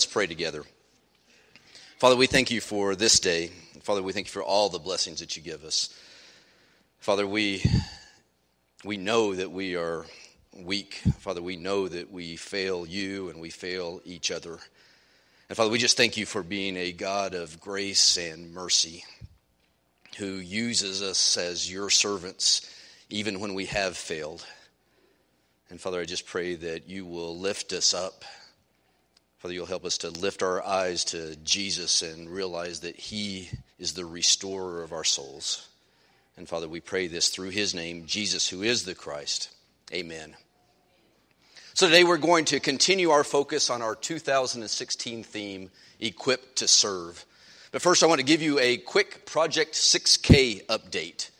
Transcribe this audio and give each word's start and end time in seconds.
Let's 0.00 0.10
pray 0.10 0.26
together. 0.26 0.64
Father, 1.98 2.16
we 2.16 2.26
thank 2.26 2.50
you 2.50 2.62
for 2.62 2.96
this 2.96 3.20
day. 3.20 3.50
Father, 3.82 4.02
we 4.02 4.14
thank 4.14 4.28
you 4.28 4.32
for 4.32 4.42
all 4.42 4.70
the 4.70 4.78
blessings 4.78 5.20
that 5.20 5.36
you 5.36 5.42
give 5.42 5.62
us. 5.62 5.94
Father, 7.00 7.26
we, 7.26 7.62
we 8.82 8.96
know 8.96 9.34
that 9.34 9.50
we 9.50 9.76
are 9.76 10.06
weak. 10.56 10.94
Father, 11.18 11.42
we 11.42 11.56
know 11.56 11.86
that 11.86 12.10
we 12.10 12.36
fail 12.36 12.86
you 12.86 13.28
and 13.28 13.42
we 13.42 13.50
fail 13.50 14.00
each 14.06 14.30
other. 14.30 14.58
And 15.50 15.56
Father, 15.58 15.70
we 15.70 15.76
just 15.76 15.98
thank 15.98 16.16
you 16.16 16.24
for 16.24 16.42
being 16.42 16.78
a 16.78 16.92
God 16.92 17.34
of 17.34 17.60
grace 17.60 18.16
and 18.16 18.54
mercy 18.54 19.04
who 20.16 20.24
uses 20.24 21.02
us 21.02 21.36
as 21.36 21.70
your 21.70 21.90
servants 21.90 22.74
even 23.10 23.38
when 23.38 23.52
we 23.52 23.66
have 23.66 23.98
failed. 23.98 24.46
And 25.68 25.78
Father, 25.78 26.00
I 26.00 26.06
just 26.06 26.24
pray 26.24 26.54
that 26.54 26.88
you 26.88 27.04
will 27.04 27.38
lift 27.38 27.74
us 27.74 27.92
up 27.92 28.24
Father, 29.40 29.54
you'll 29.54 29.64
help 29.64 29.86
us 29.86 29.96
to 29.98 30.10
lift 30.10 30.42
our 30.42 30.62
eyes 30.62 31.02
to 31.02 31.34
Jesus 31.36 32.02
and 32.02 32.28
realize 32.28 32.80
that 32.80 32.94
He 32.94 33.48
is 33.78 33.94
the 33.94 34.04
restorer 34.04 34.82
of 34.82 34.92
our 34.92 35.02
souls. 35.02 35.66
And 36.36 36.46
Father, 36.46 36.68
we 36.68 36.80
pray 36.80 37.06
this 37.06 37.30
through 37.30 37.48
His 37.48 37.74
name, 37.74 38.04
Jesus, 38.04 38.46
who 38.46 38.62
is 38.62 38.84
the 38.84 38.94
Christ. 38.94 39.48
Amen. 39.94 40.36
So 41.72 41.86
today 41.86 42.04
we're 42.04 42.18
going 42.18 42.44
to 42.46 42.60
continue 42.60 43.08
our 43.08 43.24
focus 43.24 43.70
on 43.70 43.80
our 43.80 43.94
2016 43.94 45.24
theme, 45.24 45.70
Equipped 46.00 46.56
to 46.56 46.68
Serve. 46.68 47.24
But 47.72 47.80
first, 47.80 48.02
I 48.02 48.06
want 48.08 48.18
to 48.18 48.26
give 48.26 48.42
you 48.42 48.58
a 48.58 48.76
quick 48.76 49.24
Project 49.24 49.72
6K 49.72 50.66
update. 50.66 51.30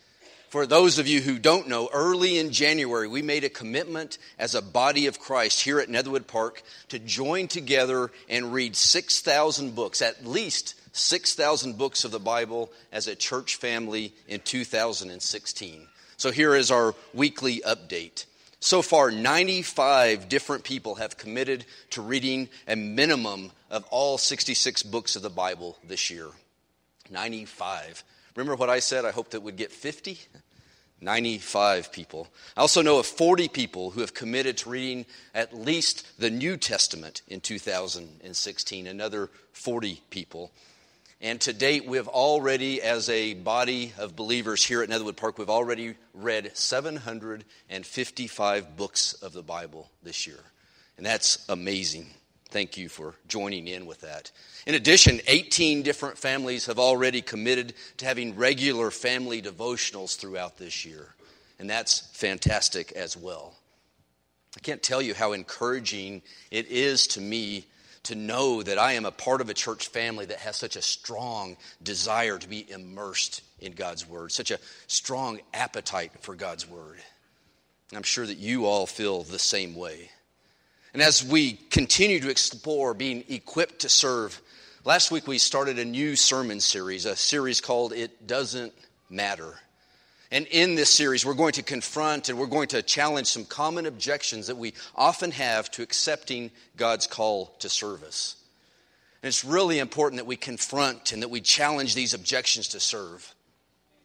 For 0.51 0.67
those 0.67 0.99
of 0.99 1.07
you 1.07 1.21
who 1.21 1.39
don't 1.39 1.69
know, 1.69 1.89
early 1.93 2.37
in 2.37 2.51
January, 2.51 3.07
we 3.07 3.23
made 3.23 3.45
a 3.45 3.49
commitment 3.49 4.19
as 4.37 4.57
a 4.57 4.61
body 4.61 5.07
of 5.07 5.21
Christ 5.21 5.63
here 5.63 5.79
at 5.79 5.89
Netherwood 5.89 6.27
Park 6.27 6.65
to 6.89 6.99
join 6.99 7.47
together 7.47 8.11
and 8.29 8.53
read 8.53 8.75
6,000 8.75 9.77
books, 9.77 10.03
at 10.03 10.27
least 10.27 10.75
6,000 10.91 11.79
books 11.79 12.05
of 12.05 12.11
the 12.11 12.19
Bible 12.19 12.73
as 12.91 13.07
a 13.07 13.15
church 13.15 13.57
family 13.57 14.13
in 14.27 14.41
2016. 14.41 15.87
So 16.17 16.33
here 16.33 16.57
is 16.57 16.73
our 16.73 16.97
weekly 17.15 17.63
update. 17.65 18.25
So 18.59 18.83
far, 18.83 19.13
95 19.13 20.29
different 20.29 20.65
people 20.65 20.97
have 20.97 21.17
committed 21.17 21.65
to 21.91 22.03
reading 22.03 22.49
a 22.67 22.75
minimum 22.75 23.53
of 23.71 23.85
all 23.91 24.19
66 24.19 24.83
books 24.83 25.15
of 25.15 25.23
the 25.23 25.31
Bible 25.31 25.79
this 25.87 26.11
year. 26.11 26.27
95. 27.09 28.03
Remember 28.41 28.59
what 28.59 28.71
I 28.71 28.81
said? 28.81 29.05
I 29.05 29.11
hoped 29.11 29.35
it 29.35 29.43
would 29.43 29.57
get 29.57 29.71
50. 29.71 30.19
95 31.03 31.93
people. 31.93 32.29
I 32.57 32.61
also 32.61 32.83
know 32.83 32.99
of 32.99 33.07
40 33.07 33.49
people 33.49 33.91
who 33.91 34.01
have 34.01 34.13
committed 34.13 34.59
to 34.59 34.69
reading 34.69 35.07
at 35.35 35.57
least 35.57 36.07
the 36.19 36.29
New 36.29 36.59
Testament 36.59 37.23
in 37.27 37.41
2016, 37.41 38.87
another 38.87 39.31
40 39.53 40.03
people. 40.11 40.53
And 41.23 41.41
to 41.43 41.53
date, 41.53 41.87
we've 41.87 42.09
already, 42.09 42.83
as 42.83 43.09
a 43.09 43.35
body 43.35 43.93
of 43.99 44.17
believers 44.17 44.65
here 44.65 44.83
at 44.83 44.89
Netherwood 44.89 45.17
Park, 45.17 45.39
we've 45.39 45.49
already 45.51 45.95
read 46.15 46.57
755 46.57 48.77
books 48.77 49.13
of 49.15 49.33
the 49.33 49.43
Bible 49.43 49.89
this 50.03 50.27
year. 50.27 50.41
And 50.97 51.07
that's 51.07 51.45
amazing. 51.49 52.11
Thank 52.51 52.77
you 52.77 52.89
for 52.89 53.15
joining 53.29 53.69
in 53.69 53.87
with 53.87 54.01
that. 54.01 54.31
In 54.67 54.75
addition, 54.75 55.21
18 55.27 55.83
different 55.83 56.19
families 56.19 56.67
have 56.67 56.79
already 56.79 57.23
committed 57.23 57.75
to 57.99 58.05
having 58.05 58.37
regular 58.37 58.91
family 58.91 59.41
devotionals 59.41 60.17
throughout 60.17 60.59
this 60.59 60.85
year. 60.85 61.15
And 61.59 61.71
that's 61.71 62.01
fantastic 62.13 62.93
as 62.93 63.17
well. 63.17 63.55
I 64.57 64.61
can't 64.61 64.83
tell 64.83 65.01
you 65.01 65.15
how 65.15 65.33
encouraging 65.33 66.23
it 66.51 66.67
is 66.69 67.07
to 67.09 67.21
me 67.21 67.67
to 68.05 68.15
know 68.15 68.63
that 68.63 68.79
I 68.79 68.95
am 68.95 69.05
a 69.05 69.13
part 69.13 69.41
of 69.41 69.49
a 69.49 69.55
church 69.55 69.89
family 69.89 70.25
that 70.27 70.39
has 70.39 70.57
such 70.57 70.75
a 70.75 70.83
strong 70.83 71.57
desire 71.83 72.39
to 72.39 72.49
be 72.49 72.69
immersed 72.71 73.43
in 73.61 73.73
God's 73.73 74.09
Word, 74.09 74.33
such 74.33 74.51
a 74.51 74.59
strong 74.87 75.41
appetite 75.55 76.13
for 76.21 76.35
God's 76.35 76.69
Word. 76.69 76.97
I'm 77.95 78.03
sure 78.03 78.27
that 78.27 78.39
you 78.39 78.67
all 78.67 78.87
feel 78.87 79.23
the 79.23 79.39
same 79.39 79.77
way. 79.77 80.11
And 80.93 81.03
as 81.03 81.25
we 81.25 81.53
continue 81.53 82.21
to 82.21 82.31
explore 82.31 82.95
being 82.95 83.25
equipped 83.29 83.81
to 83.81 83.89
serve, 83.89 84.41
last 84.85 85.13
week 85.13 85.29
we 85.29 85.39
started 85.39 85.79
a 85.79 85.85
new 85.85 86.17
sermon 86.17 86.59
series, 86.59 87.05
a 87.07 87.15
series 87.15 87.61
called 87.61 87.93
It 87.93 88.27
Doesn't 88.27 88.73
Matter. 89.09 89.55
And 90.33 90.47
in 90.47 90.75
this 90.75 90.91
series, 90.91 91.25
we're 91.25 91.35
going 91.35 91.53
to 91.53 91.63
confront 91.63 92.29
and 92.29 92.39
we're 92.39 92.47
going 92.47 92.69
to 92.69 92.83
challenge 92.83 93.29
some 93.29 93.45
common 93.45 93.87
objections 93.87 94.49
that 94.49 94.57
we 94.57 94.75
often 94.97 95.31
have 95.31 95.71
to 95.73 95.83
accepting 95.83 96.51
God's 96.77 97.07
call 97.07 97.55
to 97.61 97.69
service. 97.69 98.37
And 99.23 99.29
it's 99.29 99.45
really 99.45 99.79
important 99.79 100.19
that 100.19 100.27
we 100.27 100.37
confront 100.37 101.13
and 101.13 101.23
that 101.23 101.31
we 101.31 101.41
challenge 101.41 101.95
these 101.95 102.15
objections 102.15 102.69
to 102.69 102.81
serve. 102.81 103.33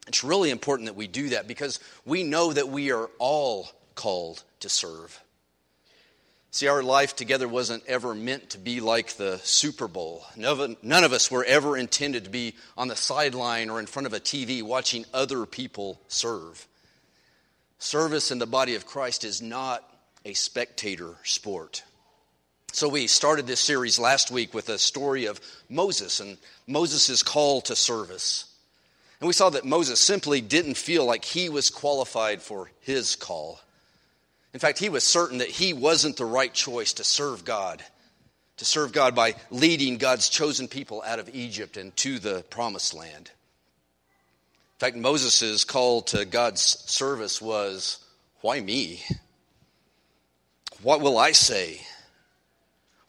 It's 0.08 0.24
really 0.24 0.52
important 0.52 0.88
that 0.88 0.96
we 0.96 1.08
do 1.08 1.30
that 1.30 1.48
because 1.48 1.80
we 2.06 2.24
know 2.24 2.54
that 2.54 2.70
we 2.70 2.92
are 2.92 3.10
all 3.18 3.70
called 3.96 4.44
to 4.60 4.70
serve. 4.70 5.20
See, 6.56 6.70
our 6.70 6.82
life 6.82 7.18
together 7.18 7.50
wasn't 7.50 7.84
ever 7.86 8.16
meant 8.16 8.52
to 8.52 8.58
be 8.58 8.80
like 8.80 9.18
the 9.18 9.42
Super 9.44 9.90
Bowl. 9.90 10.24
None 10.38 10.78
of 11.04 11.12
us 11.12 11.30
were 11.30 11.44
ever 11.44 11.76
intended 11.76 12.24
to 12.24 12.30
be 12.30 12.54
on 12.78 12.88
the 12.88 12.96
sideline 12.96 13.70
or 13.70 13.82
in 13.82 13.88
front 13.88 14.06
of 14.06 14.14
a 14.14 14.22
TV 14.22 14.64
watching 14.64 15.04
other 15.14 15.46
people 15.46 16.00
serve. 16.08 16.66
Service 17.78 18.32
in 18.32 18.40
the 18.40 18.46
body 18.46 18.76
of 18.76 18.86
Christ 18.86 19.26
is 19.26 19.42
not 19.42 19.84
a 20.24 20.34
spectator 20.34 21.16
sport. 21.26 21.84
So, 22.72 22.88
we 22.88 23.08
started 23.08 23.48
this 23.48 23.60
series 23.60 24.00
last 24.00 24.32
week 24.32 24.54
with 24.54 24.70
a 24.70 24.80
story 24.80 25.26
of 25.26 25.42
Moses 25.68 26.22
and 26.22 26.38
Moses' 26.68 27.22
call 27.22 27.60
to 27.64 27.76
service. 27.76 28.46
And 29.20 29.28
we 29.28 29.34
saw 29.34 29.50
that 29.50 29.66
Moses 29.66 30.00
simply 30.00 30.40
didn't 30.40 30.78
feel 30.78 31.04
like 31.04 31.26
he 31.26 31.50
was 31.50 31.70
qualified 31.70 32.42
for 32.42 32.72
his 32.80 33.18
call. 33.18 33.60
In 34.56 34.60
fact, 34.60 34.80
he 34.80 34.88
was 34.88 35.04
certain 35.04 35.40
that 35.40 35.50
he 35.50 35.74
wasn't 35.74 36.16
the 36.16 36.24
right 36.24 36.54
choice 36.54 36.94
to 36.94 37.04
serve 37.04 37.44
God, 37.44 37.84
to 38.56 38.64
serve 38.64 38.94
God 38.94 39.14
by 39.14 39.36
leading 39.52 39.98
God's 39.98 40.30
chosen 40.30 40.70
people 40.70 41.04
out 41.06 41.20
of 41.20 41.36
Egypt 41.36 41.76
and 41.76 41.94
to 41.98 42.20
the 42.20 42.42
promised 42.50 42.94
land. 42.94 43.32
In 44.76 44.80
fact, 44.80 44.96
Moses' 44.96 45.66
call 45.66 46.04
to 46.04 46.24
God's 46.24 46.62
service 46.62 47.42
was, 47.42 48.00
Why 48.40 48.62
me? 48.62 49.04
What 50.82 51.02
will 51.02 51.18
I 51.18 51.34
say? 51.34 51.82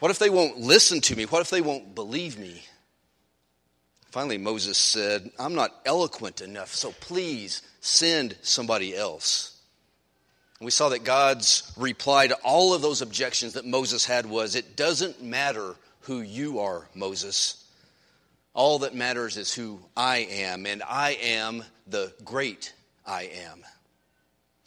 What 0.00 0.11
if 0.11 0.19
they 0.19 0.31
won't 0.31 0.59
listen 0.59 1.00
to 1.03 1.15
me? 1.15 1.26
What 1.26 1.43
if 1.43 1.50
they 1.50 1.61
won't 1.61 1.94
believe 1.94 2.41
me? 2.41 2.61
Finally, 4.11 4.38
Moses 4.38 4.79
said, 4.79 5.31
I'm 5.38 5.55
not 5.55 5.81
eloquent 5.85 6.41
enough, 6.41 6.75
so 6.75 6.91
please 6.91 7.62
send 7.81 8.37
somebody 8.43 8.97
else. 8.97 9.56
We 10.61 10.70
saw 10.70 10.88
that 10.91 11.05
God's 11.05 11.70
reply 11.76 12.29
to 12.29 12.35
all 12.37 12.73
of 12.73 12.81
those 12.81 13.03
objections 13.03 13.55
that 13.55 13.67
Moses 13.67 14.06
had 14.06 14.26
was 14.26 14.55
it 14.55 14.76
doesn't 14.76 15.23
matter 15.23 15.75
who 16.03 16.20
you 16.20 16.61
are, 16.61 16.88
Moses. 16.94 17.62
All 18.55 18.79
that 18.81 18.94
matters 18.94 19.37
is 19.37 19.53
who 19.53 19.81
I 19.97 20.19
am, 20.19 20.64
and 20.64 20.82
I 20.82 21.19
am 21.20 21.62
the 21.87 22.12
great 22.25 22.73
I 23.05 23.25
am. 23.25 23.62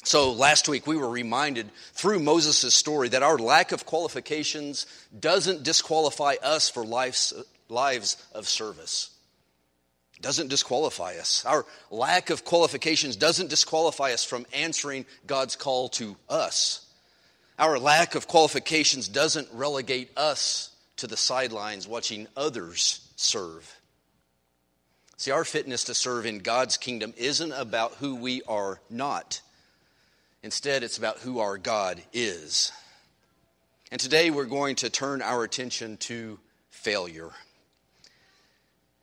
So 0.03 0.31
last 0.31 0.69
week 0.69 0.85
we 0.85 0.95
were 0.95 1.09
reminded 1.09 1.71
through 1.93 2.19
Moses' 2.19 2.73
story 2.73 3.09
that 3.09 3.23
our 3.23 3.37
lack 3.37 3.71
of 3.71 3.85
qualifications 3.85 4.85
doesn't 5.19 5.63
disqualify 5.63 6.35
us 6.43 6.69
for 6.69 6.85
lives, 6.85 7.33
lives 7.67 8.15
of 8.33 8.47
service 8.47 9.09
doesn't 10.21 10.49
disqualify 10.49 11.15
us. 11.15 11.45
Our 11.45 11.65
lack 11.91 12.29
of 12.29 12.43
qualifications 12.45 13.15
doesn't 13.15 13.49
disqualify 13.49 14.11
us 14.11 14.23
from 14.23 14.45
answering 14.53 15.05
God's 15.27 15.55
call 15.55 15.89
to 15.89 16.15
us. 16.29 16.85
Our 17.57 17.79
lack 17.79 18.15
of 18.15 18.27
qualifications 18.27 19.07
doesn't 19.07 19.47
relegate 19.53 20.11
us 20.17 20.69
to 20.97 21.07
the 21.07 21.17
sidelines 21.17 21.87
watching 21.87 22.27
others 22.35 23.01
serve. 23.15 23.75
See, 25.17 25.31
our 25.31 25.43
fitness 25.43 25.85
to 25.85 25.93
serve 25.93 26.25
in 26.25 26.39
God's 26.39 26.77
kingdom 26.77 27.13
isn't 27.17 27.51
about 27.51 27.95
who 27.95 28.15
we 28.15 28.41
are 28.47 28.79
not. 28.89 29.41
Instead, 30.43 30.83
it's 30.83 30.97
about 30.97 31.19
who 31.19 31.39
our 31.39 31.57
God 31.57 32.01
is. 32.13 32.71
And 33.91 33.99
today 33.99 34.29
we're 34.29 34.45
going 34.45 34.77
to 34.77 34.89
turn 34.89 35.21
our 35.21 35.43
attention 35.43 35.97
to 35.97 36.39
failure. 36.69 37.31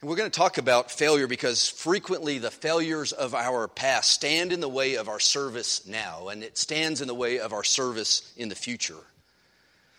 And 0.00 0.10
we're 0.10 0.16
going 0.16 0.30
to 0.30 0.38
talk 0.38 0.58
about 0.58 0.90
failure 0.90 1.26
because 1.26 1.68
frequently 1.68 2.38
the 2.38 2.50
failures 2.50 3.12
of 3.12 3.34
our 3.34 3.66
past 3.66 4.10
stand 4.10 4.52
in 4.52 4.60
the 4.60 4.68
way 4.68 4.96
of 4.96 5.08
our 5.08 5.20
service 5.20 5.86
now, 5.86 6.28
and 6.28 6.42
it 6.42 6.58
stands 6.58 7.00
in 7.00 7.08
the 7.08 7.14
way 7.14 7.38
of 7.38 7.54
our 7.54 7.64
service 7.64 8.32
in 8.36 8.50
the 8.50 8.54
future. 8.54 9.02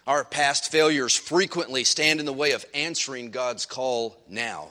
Our 0.06 0.24
past 0.24 0.72
failures 0.72 1.16
frequently 1.16 1.84
stand 1.84 2.20
in 2.20 2.28
the 2.28 2.34
way 2.34 2.52
of 2.52 2.66
answering 2.74 3.32
God's 3.32 3.66
call 3.66 4.16
now. 4.30 4.70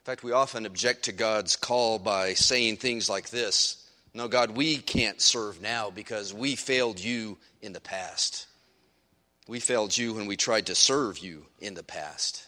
In 0.00 0.06
fact, 0.06 0.24
we 0.24 0.32
often 0.32 0.66
object 0.66 1.04
to 1.04 1.12
God's 1.12 1.54
call 1.54 1.98
by 1.98 2.34
saying 2.34 2.78
things 2.78 3.08
like 3.08 3.30
this 3.30 3.86
No, 4.14 4.28
God, 4.28 4.50
we 4.50 4.78
can't 4.78 5.20
serve 5.20 5.60
now 5.60 5.90
because 5.90 6.32
we 6.32 6.56
failed 6.56 6.98
you 6.98 7.38
in 7.60 7.72
the 7.72 7.80
past. 7.80 8.46
We 9.46 9.60
failed 9.60 9.96
you 9.96 10.14
when 10.14 10.26
we 10.26 10.36
tried 10.36 10.66
to 10.66 10.74
serve 10.74 11.18
you 11.18 11.44
in 11.60 11.74
the 11.74 11.84
past. 11.84 12.46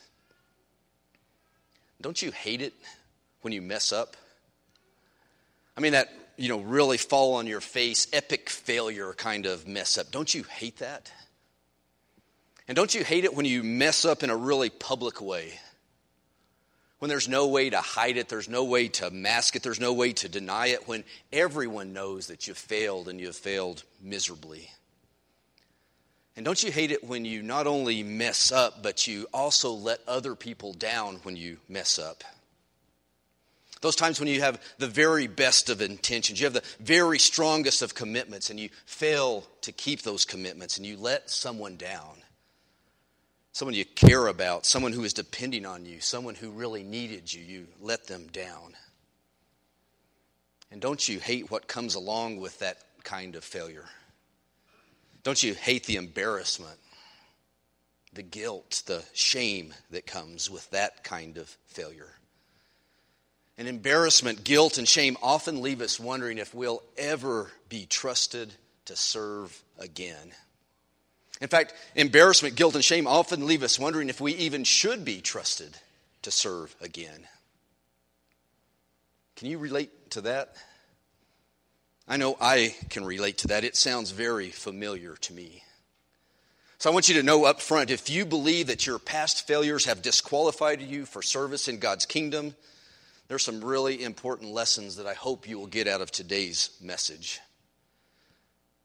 Don't 2.00 2.20
you 2.20 2.31
hate 2.32 2.61
it 2.61 2.75
when 3.41 3.52
you 3.52 3.62
mess 3.62 3.93
up? 3.93 4.17
I 5.76 5.81
mean, 5.81 5.93
that, 5.93 6.08
you 6.37 6.49
know, 6.49 6.61
really 6.61 6.99
fall 6.99 7.35
on 7.35 7.46
your 7.46 7.61
face, 7.61 8.06
epic 8.12 8.49
failure 8.49 9.12
kind 9.14 9.46
of 9.46 9.67
mess 9.67 9.99
up. 9.99 10.11
Don't 10.11 10.32
you 10.32 10.43
hate 10.44 10.79
that? 10.79 11.11
And 12.67 12.76
don't 12.76 12.94
you 12.94 13.05
hate 13.05 13.25
it 13.25 13.35
when 13.35 13.44
you 13.46 13.62
mess 13.62 14.05
up 14.05 14.23
in 14.23 14.31
a 14.31 14.37
really 14.37 14.70
public 14.70 15.20
way? 15.20 15.52
When 16.99 17.11
there's 17.11 17.29
no 17.29 17.49
way 17.49 17.69
to 17.69 17.79
hide 17.79 18.17
it, 18.17 18.29
there's 18.29 18.49
no 18.49 18.64
way 18.64 18.88
to 18.88 19.11
mask 19.11 19.56
it, 19.56 19.62
there's 19.62 19.81
no 19.81 19.93
way 19.93 20.14
to 20.14 20.29
deny 20.29 20.69
it, 20.69 20.88
when 20.88 21.05
everyone 21.32 21.93
knows 21.93 22.29
that 22.29 22.46
you've 22.46 22.56
failed 22.56 23.08
and 23.08 23.20
you've 23.20 23.37
failed 23.37 23.82
miserably. 24.00 24.70
And 26.36 26.44
don't 26.44 26.62
you 26.62 26.72
hate 26.72 26.90
it 26.90 27.04
when 27.04 27.25
you 27.25 27.42
not 27.42 27.66
only 27.66 28.02
mess 28.02 28.50
up, 28.50 28.82
but 28.82 29.06
you 29.06 29.26
also 29.32 29.70
let 29.70 30.00
other 30.08 30.34
people 30.34 30.72
down 30.72 31.16
when 31.22 31.36
you 31.36 31.58
mess 31.69 31.98
up? 31.98 32.25
Those 33.81 33.96
times 33.96 34.19
when 34.19 34.28
you 34.28 34.40
have 34.40 34.60
the 34.78 34.88
very 34.88 35.26
best 35.26 35.69
of 35.69 35.82
intentions, 35.82 36.40
you 36.40 36.46
have 36.46 36.54
the 36.54 36.64
very 36.81 37.19
strongest 37.19 37.82
of 37.82 37.94
commitments, 37.94 38.50
and 38.50 38.58
you 38.58 38.70
fail 38.86 39.44
to 39.60 39.72
keep 39.72 40.02
those 40.02 40.25
commitments, 40.25 40.78
and 40.78 40.86
you 40.86 40.96
let 40.96 41.31
someone 41.31 41.76
down. 41.76 42.16
Someone 43.52 43.75
you 43.75 43.84
care 43.84 44.26
about, 44.26 44.66
someone 44.66 44.92
who 44.92 45.04
is 45.04 45.12
depending 45.12 45.66
on 45.66 45.86
you, 45.86 46.00
someone 46.00 46.34
who 46.34 46.50
really 46.50 46.82
needed 46.82 47.32
you, 47.32 47.42
you 47.44 47.66
let 47.81 48.06
them 48.06 48.26
down. 48.32 48.75
And 50.72 50.81
don't 50.81 51.08
you 51.08 51.20
hate 51.20 51.50
what 51.50 51.69
comes 51.69 51.94
along 51.94 52.40
with 52.40 52.58
that 52.58 52.78
kind 53.04 53.36
of 53.36 53.44
failure? 53.44 53.84
Don't 55.25 55.43
you 55.43 55.55
hate 55.55 55.87
the 55.87 55.97
embarrassment, 55.97 56.79
the 58.12 58.23
guilt, 58.23 58.82
the 58.87 59.03
shame 59.15 59.75
that 59.91 60.06
comes 60.06 60.50
with 60.50 60.71
that 60.71 61.03
kind 61.03 61.38
of 61.38 61.49
failure? 61.67 62.12
And 63.56 63.67
embarrassment, 63.67 64.44
guilt, 64.44 64.79
and 64.79 64.87
shame 64.87 65.17
often 65.23 65.62
leave 65.62 65.81
us 65.81 65.99
wondering 65.99 66.38
if 66.38 66.55
we'll 66.55 66.82
ever 66.99 67.50
be 67.69 67.87
trusted 67.87 68.53
to 68.85 68.97
serve 68.97 69.62
again. 69.79 70.32
In 71.41 71.49
fact, 71.49 71.75
embarrassment, 71.94 72.55
guilt, 72.55 72.75
and 72.75 72.85
shame 72.85 73.06
often 73.06 73.47
leave 73.47 73.62
us 73.62 73.79
wondering 73.79 74.09
if 74.09 74.20
we 74.20 74.35
even 74.35 74.65
should 74.65 75.05
be 75.05 75.20
trusted 75.20 75.77
to 76.23 76.31
serve 76.31 76.75
again. 76.81 77.27
Can 79.37 79.49
you 79.49 79.59
relate 79.59 80.11
to 80.11 80.20
that? 80.23 80.56
I 82.06 82.17
know 82.17 82.37
I 82.41 82.75
can 82.91 83.05
relate 83.05 83.39
to 83.39 83.49
that. 83.49 83.65
It 83.65 83.77
sounds 83.77 84.11
very 84.11 84.51
familiar 84.51 85.17
to 85.17 85.33
me. 85.33 85.62
So 86.79 86.91
I 86.91 86.93
want 86.93 87.09
you 87.09 87.15
to 87.15 87.23
know 87.23 87.45
up 87.45 87.62
front 87.62 87.91
if 87.91 88.11
you 88.11 88.27
believe 88.27 88.67
that 88.67 88.87
your 88.87 88.99
past 88.99 89.47
failures 89.47 89.87
have 89.87 90.03
disqualified 90.03 90.83
you 90.83 91.06
for 91.06 91.23
service 91.23 91.67
in 91.67 91.79
God's 91.79 92.05
kingdom, 92.05 92.55
there's 93.29 93.43
some 93.43 93.65
really 93.65 94.03
important 94.03 94.53
lessons 94.53 94.97
that 94.97 95.06
I 95.06 95.15
hope 95.15 95.49
you 95.49 95.59
will 95.59 95.67
get 95.67 95.89
out 95.89 96.03
of 96.03 96.11
today's 96.11 96.77
message. 96.83 97.41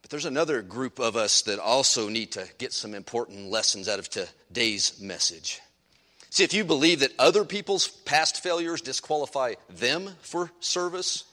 But 0.01 0.11
there's 0.11 0.25
another 0.25 0.61
group 0.61 0.99
of 0.99 1.17
us 1.17 1.41
that 1.41 1.59
also 1.59 2.07
need 2.07 2.31
to 2.33 2.47
get 2.57 2.71
some 2.71 2.93
important 2.93 3.49
lessons 3.49 3.89
out 3.89 3.99
of 3.99 4.09
today's 4.09 5.01
message. 5.01 5.59
See, 6.29 6.45
if 6.45 6.53
you 6.53 6.63
believe 6.63 7.01
that 7.01 7.11
other 7.19 7.43
people's 7.43 7.87
past 7.87 8.41
failures 8.41 8.81
disqualify 8.81 9.55
them 9.69 10.11
for 10.21 10.51
service, 10.61 11.25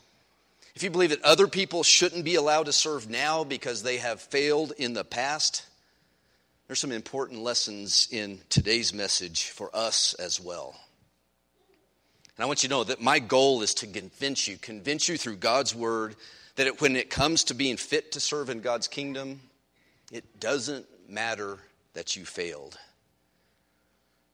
if 0.76 0.82
you 0.82 0.90
believe 0.90 1.08
that 1.08 1.22
other 1.22 1.48
people 1.48 1.82
shouldn't 1.82 2.26
be 2.26 2.34
allowed 2.34 2.66
to 2.66 2.72
serve 2.72 3.08
now 3.08 3.44
because 3.44 3.82
they 3.82 3.96
have 3.96 4.20
failed 4.20 4.74
in 4.76 4.92
the 4.92 5.04
past, 5.04 5.64
there's 6.66 6.78
some 6.78 6.92
important 6.92 7.40
lessons 7.40 8.06
in 8.10 8.40
today's 8.50 8.92
message 8.92 9.48
for 9.48 9.74
us 9.74 10.12
as 10.14 10.38
well. 10.38 10.76
And 12.36 12.44
I 12.44 12.46
want 12.46 12.62
you 12.62 12.68
to 12.68 12.74
know 12.74 12.84
that 12.84 13.00
my 13.00 13.20
goal 13.20 13.62
is 13.62 13.72
to 13.74 13.86
convince 13.86 14.46
you, 14.46 14.58
convince 14.58 15.08
you 15.08 15.16
through 15.16 15.36
God's 15.36 15.74
word 15.74 16.14
that 16.56 16.66
it, 16.66 16.78
when 16.82 16.94
it 16.94 17.08
comes 17.08 17.44
to 17.44 17.54
being 17.54 17.78
fit 17.78 18.12
to 18.12 18.20
serve 18.20 18.50
in 18.50 18.60
God's 18.60 18.86
kingdom, 18.86 19.40
it 20.12 20.40
doesn't 20.40 20.84
matter 21.08 21.56
that 21.94 22.16
you 22.16 22.26
failed. 22.26 22.78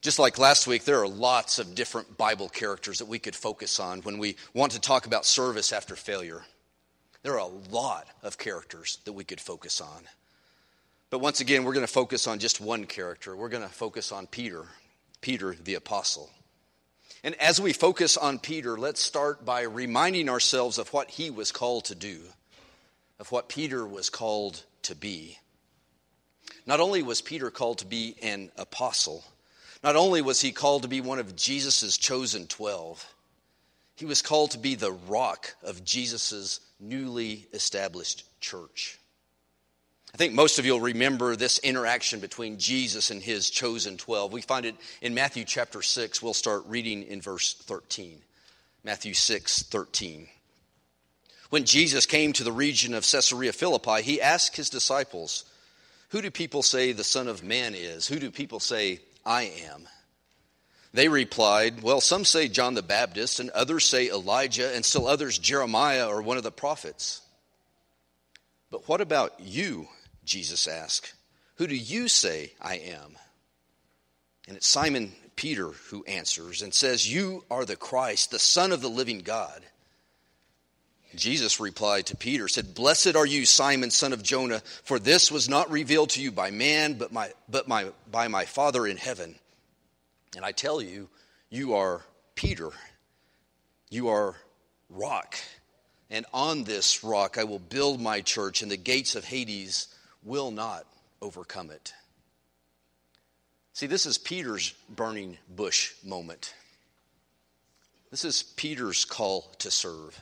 Just 0.02 0.18
like 0.18 0.36
last 0.36 0.66
week, 0.66 0.84
there 0.84 1.00
are 1.00 1.06
lots 1.06 1.60
of 1.60 1.76
different 1.76 2.18
Bible 2.18 2.48
characters 2.48 2.98
that 2.98 3.06
we 3.06 3.20
could 3.20 3.36
focus 3.36 3.78
on 3.78 4.00
when 4.00 4.18
we 4.18 4.34
want 4.52 4.72
to 4.72 4.80
talk 4.80 5.06
about 5.06 5.24
service 5.24 5.72
after 5.72 5.94
failure. 5.94 6.42
There 7.22 7.34
are 7.34 7.48
a 7.48 7.70
lot 7.70 8.08
of 8.24 8.36
characters 8.36 8.98
that 9.04 9.12
we 9.12 9.22
could 9.22 9.40
focus 9.40 9.80
on. 9.80 10.02
But 11.10 11.20
once 11.20 11.40
again, 11.40 11.62
we're 11.62 11.72
going 11.72 11.86
to 11.86 11.92
focus 11.92 12.26
on 12.26 12.40
just 12.40 12.60
one 12.60 12.84
character. 12.86 13.36
We're 13.36 13.48
going 13.48 13.62
to 13.62 13.68
focus 13.68 14.10
on 14.10 14.26
Peter, 14.26 14.64
Peter 15.20 15.54
the 15.54 15.74
apostle. 15.74 16.30
And 17.22 17.36
as 17.36 17.60
we 17.60 17.72
focus 17.72 18.16
on 18.16 18.40
Peter, 18.40 18.76
let's 18.76 19.00
start 19.00 19.44
by 19.44 19.60
reminding 19.62 20.28
ourselves 20.28 20.78
of 20.78 20.92
what 20.92 21.10
he 21.10 21.30
was 21.30 21.52
called 21.52 21.84
to 21.84 21.94
do, 21.94 22.22
of 23.20 23.30
what 23.30 23.48
Peter 23.48 23.86
was 23.86 24.10
called 24.10 24.64
to 24.82 24.96
be. 24.96 25.38
Not 26.66 26.80
only 26.80 27.04
was 27.04 27.20
Peter 27.20 27.52
called 27.52 27.78
to 27.78 27.86
be 27.86 28.16
an 28.20 28.50
apostle, 28.56 29.22
not 29.82 29.96
only 29.96 30.22
was 30.22 30.40
he 30.40 30.52
called 30.52 30.82
to 30.82 30.88
be 30.88 31.00
one 31.00 31.18
of 31.18 31.36
Jesus' 31.36 31.96
chosen 31.98 32.46
12, 32.46 33.14
he 33.96 34.04
was 34.04 34.22
called 34.22 34.52
to 34.52 34.58
be 34.58 34.74
the 34.74 34.92
rock 34.92 35.54
of 35.62 35.84
Jesus' 35.84 36.60
newly 36.80 37.46
established 37.52 38.24
church. 38.40 38.98
I 40.14 40.18
think 40.18 40.34
most 40.34 40.58
of 40.58 40.66
you 40.66 40.72
will 40.72 40.80
remember 40.80 41.36
this 41.36 41.58
interaction 41.58 42.20
between 42.20 42.58
Jesus 42.58 43.10
and 43.10 43.22
his 43.22 43.48
chosen 43.48 43.96
12. 43.96 44.32
We 44.32 44.42
find 44.42 44.66
it 44.66 44.76
in 45.00 45.14
Matthew 45.14 45.44
chapter 45.44 45.80
6. 45.80 46.22
We'll 46.22 46.34
start 46.34 46.64
reading 46.66 47.02
in 47.04 47.20
verse 47.20 47.54
13. 47.54 48.20
Matthew 48.84 49.14
6 49.14 49.62
13. 49.62 50.28
When 51.48 51.64
Jesus 51.64 52.06
came 52.06 52.32
to 52.32 52.44
the 52.44 52.52
region 52.52 52.94
of 52.94 53.06
Caesarea 53.10 53.52
Philippi, 53.52 54.02
he 54.02 54.20
asked 54.20 54.56
his 54.56 54.70
disciples, 54.70 55.44
Who 56.10 56.20
do 56.20 56.30
people 56.30 56.62
say 56.62 56.92
the 56.92 57.04
Son 57.04 57.28
of 57.28 57.42
Man 57.42 57.74
is? 57.74 58.06
Who 58.06 58.18
do 58.18 58.30
people 58.30 58.60
say 58.60 59.00
I 59.24 59.52
am. 59.70 59.88
They 60.92 61.08
replied, 61.08 61.82
Well, 61.82 62.00
some 62.00 62.24
say 62.24 62.48
John 62.48 62.74
the 62.74 62.82
Baptist, 62.82 63.40
and 63.40 63.50
others 63.50 63.84
say 63.84 64.08
Elijah, 64.08 64.74
and 64.74 64.84
still 64.84 65.06
others 65.06 65.38
Jeremiah 65.38 66.06
or 66.06 66.22
one 66.22 66.36
of 66.36 66.42
the 66.42 66.50
prophets. 66.50 67.22
But 68.70 68.88
what 68.88 69.00
about 69.00 69.34
you? 69.40 69.88
Jesus 70.24 70.68
asked. 70.68 71.14
Who 71.56 71.66
do 71.66 71.76
you 71.76 72.08
say 72.08 72.52
I 72.60 72.76
am? 72.76 73.16
And 74.48 74.56
it's 74.56 74.66
Simon 74.66 75.12
Peter 75.36 75.68
who 75.90 76.04
answers 76.04 76.62
and 76.62 76.72
says, 76.72 77.12
You 77.12 77.44
are 77.50 77.64
the 77.64 77.76
Christ, 77.76 78.30
the 78.30 78.38
Son 78.38 78.72
of 78.72 78.80
the 78.80 78.90
living 78.90 79.20
God. 79.20 79.62
Jesus 81.16 81.60
replied 81.60 82.06
to 82.06 82.16
Peter, 82.16 82.48
said, 82.48 82.74
Blessed 82.74 83.16
are 83.16 83.26
you, 83.26 83.44
Simon, 83.44 83.90
son 83.90 84.12
of 84.12 84.22
Jonah, 84.22 84.60
for 84.84 84.98
this 84.98 85.30
was 85.30 85.48
not 85.48 85.70
revealed 85.70 86.10
to 86.10 86.22
you 86.22 86.32
by 86.32 86.50
man, 86.50 86.94
but, 86.94 87.12
my, 87.12 87.30
but 87.48 87.68
my, 87.68 87.86
by 88.10 88.28
my 88.28 88.44
Father 88.44 88.86
in 88.86 88.96
heaven. 88.96 89.34
And 90.36 90.44
I 90.44 90.52
tell 90.52 90.80
you, 90.80 91.08
you 91.50 91.74
are 91.74 92.02
Peter. 92.34 92.70
You 93.90 94.08
are 94.08 94.34
rock. 94.88 95.36
And 96.10 96.26
on 96.32 96.64
this 96.64 97.04
rock 97.04 97.38
I 97.38 97.44
will 97.44 97.58
build 97.58 98.00
my 98.00 98.20
church, 98.20 98.62
and 98.62 98.70
the 98.70 98.76
gates 98.76 99.14
of 99.14 99.24
Hades 99.24 99.88
will 100.22 100.50
not 100.50 100.86
overcome 101.20 101.70
it. 101.70 101.92
See, 103.74 103.86
this 103.86 104.06
is 104.06 104.18
Peter's 104.18 104.74
burning 104.88 105.38
bush 105.48 105.92
moment. 106.04 106.54
This 108.10 108.24
is 108.26 108.42
Peter's 108.42 109.06
call 109.06 109.50
to 109.60 109.70
serve. 109.70 110.20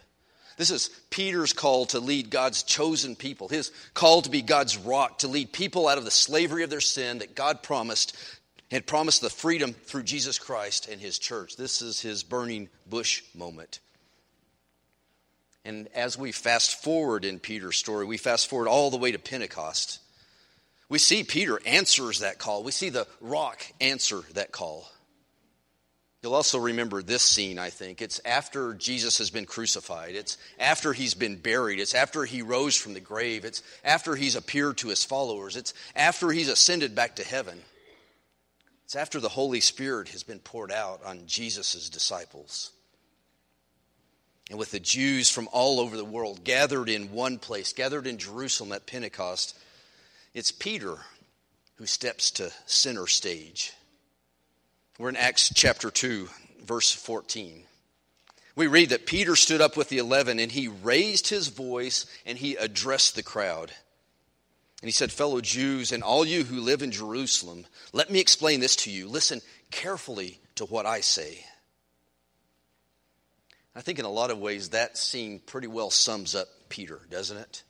This 0.60 0.70
is 0.70 0.90
Peter's 1.08 1.54
call 1.54 1.86
to 1.86 2.00
lead 2.00 2.28
God's 2.28 2.62
chosen 2.62 3.16
people, 3.16 3.48
his 3.48 3.72
call 3.94 4.20
to 4.20 4.28
be 4.28 4.42
God's 4.42 4.76
rock, 4.76 5.20
to 5.20 5.28
lead 5.28 5.54
people 5.54 5.88
out 5.88 5.96
of 5.96 6.04
the 6.04 6.10
slavery 6.10 6.64
of 6.64 6.68
their 6.68 6.82
sin 6.82 7.20
that 7.20 7.34
God 7.34 7.62
promised, 7.62 8.14
had 8.70 8.86
promised 8.86 9.22
the 9.22 9.30
freedom 9.30 9.72
through 9.72 10.02
Jesus 10.02 10.38
Christ 10.38 10.86
and 10.86 11.00
his 11.00 11.18
church. 11.18 11.56
This 11.56 11.80
is 11.80 12.02
his 12.02 12.22
burning 12.22 12.68
bush 12.86 13.22
moment. 13.34 13.80
And 15.64 15.88
as 15.94 16.18
we 16.18 16.30
fast 16.30 16.82
forward 16.82 17.24
in 17.24 17.38
Peter's 17.38 17.78
story, 17.78 18.04
we 18.04 18.18
fast 18.18 18.50
forward 18.50 18.68
all 18.68 18.90
the 18.90 18.98
way 18.98 19.12
to 19.12 19.18
Pentecost. 19.18 19.98
We 20.90 20.98
see 20.98 21.24
Peter 21.24 21.58
answers 21.64 22.18
that 22.18 22.38
call. 22.38 22.64
We 22.64 22.72
see 22.72 22.90
the 22.90 23.06
rock 23.22 23.64
answer 23.80 24.20
that 24.34 24.52
call. 24.52 24.90
You'll 26.22 26.34
also 26.34 26.58
remember 26.58 27.02
this 27.02 27.22
scene, 27.22 27.58
I 27.58 27.70
think. 27.70 28.02
It's 28.02 28.20
after 28.26 28.74
Jesus 28.74 29.18
has 29.18 29.30
been 29.30 29.46
crucified. 29.46 30.14
It's 30.14 30.36
after 30.58 30.92
he's 30.92 31.14
been 31.14 31.36
buried. 31.36 31.80
It's 31.80 31.94
after 31.94 32.26
he 32.26 32.42
rose 32.42 32.76
from 32.76 32.92
the 32.92 33.00
grave. 33.00 33.46
It's 33.46 33.62
after 33.82 34.14
he's 34.14 34.36
appeared 34.36 34.76
to 34.78 34.88
his 34.88 35.02
followers. 35.02 35.56
It's 35.56 35.72
after 35.96 36.30
he's 36.30 36.50
ascended 36.50 36.94
back 36.94 37.16
to 37.16 37.24
heaven. 37.24 37.62
It's 38.84 38.96
after 38.96 39.18
the 39.18 39.30
Holy 39.30 39.60
Spirit 39.60 40.08
has 40.10 40.22
been 40.22 40.40
poured 40.40 40.70
out 40.70 41.00
on 41.06 41.26
Jesus' 41.26 41.88
disciples. 41.88 42.70
And 44.50 44.58
with 44.58 44.72
the 44.72 44.80
Jews 44.80 45.30
from 45.30 45.48
all 45.52 45.80
over 45.80 45.96
the 45.96 46.04
world 46.04 46.44
gathered 46.44 46.90
in 46.90 47.12
one 47.12 47.38
place, 47.38 47.72
gathered 47.72 48.06
in 48.06 48.18
Jerusalem 48.18 48.72
at 48.72 48.86
Pentecost, 48.86 49.56
it's 50.34 50.52
Peter 50.52 50.96
who 51.76 51.86
steps 51.86 52.32
to 52.32 52.52
center 52.66 53.06
stage. 53.06 53.72
We're 55.00 55.08
in 55.08 55.16
Acts 55.16 55.50
chapter 55.54 55.90
2, 55.90 56.28
verse 56.62 56.92
14. 56.92 57.62
We 58.54 58.66
read 58.66 58.90
that 58.90 59.06
Peter 59.06 59.34
stood 59.34 59.62
up 59.62 59.74
with 59.74 59.88
the 59.88 59.96
eleven 59.96 60.38
and 60.38 60.52
he 60.52 60.68
raised 60.68 61.28
his 61.28 61.48
voice 61.48 62.04
and 62.26 62.36
he 62.36 62.56
addressed 62.56 63.16
the 63.16 63.22
crowd. 63.22 63.72
And 64.82 64.88
he 64.88 64.90
said, 64.90 65.10
Fellow 65.10 65.40
Jews, 65.40 65.92
and 65.92 66.02
all 66.02 66.26
you 66.26 66.44
who 66.44 66.60
live 66.60 66.82
in 66.82 66.90
Jerusalem, 66.90 67.64
let 67.94 68.10
me 68.10 68.20
explain 68.20 68.60
this 68.60 68.76
to 68.76 68.90
you. 68.90 69.08
Listen 69.08 69.40
carefully 69.70 70.38
to 70.56 70.66
what 70.66 70.84
I 70.84 71.00
say. 71.00 71.46
I 73.74 73.80
think 73.80 73.98
in 73.98 74.04
a 74.04 74.10
lot 74.10 74.30
of 74.30 74.36
ways 74.36 74.68
that 74.68 74.98
scene 74.98 75.40
pretty 75.46 75.66
well 75.66 75.88
sums 75.88 76.34
up 76.34 76.48
Peter, 76.68 77.00
doesn't 77.10 77.38
it? 77.38 77.62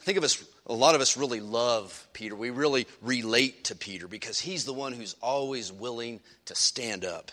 Think 0.00 0.18
of 0.18 0.24
us, 0.24 0.44
a 0.66 0.74
lot 0.74 0.94
of 0.94 1.00
us 1.00 1.16
really 1.16 1.40
love 1.40 2.06
Peter. 2.12 2.36
We 2.36 2.50
really 2.50 2.86
relate 3.00 3.64
to 3.64 3.74
Peter 3.74 4.06
because 4.06 4.38
he's 4.38 4.64
the 4.64 4.72
one 4.72 4.92
who's 4.92 5.16
always 5.20 5.72
willing 5.72 6.20
to 6.46 6.54
stand 6.54 7.04
up. 7.04 7.32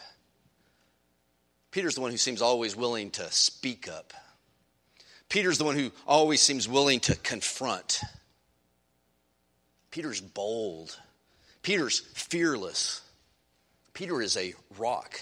Peter's 1.71 1.95
the 1.95 2.01
one 2.01 2.12
who 2.12 2.17
seems 2.17 2.41
always 2.41 2.75
willing 2.75 3.12
to 3.12 3.31
speak 3.31 3.88
up. 3.88 4.13
Peter's 5.29 5.59
the 5.59 5.63
one 5.63 5.77
who 5.77 5.91
always 6.07 6.41
seems 6.41 6.67
willing 6.67 7.00
to 7.01 7.15
confront. 7.15 8.01
Peter's 9.91 10.21
bold. 10.21 10.98
Peter's 11.62 12.00
fearless. 12.00 13.01
Peter 13.93 14.21
is 14.21 14.36
a 14.38 14.55
rock. 14.79 15.19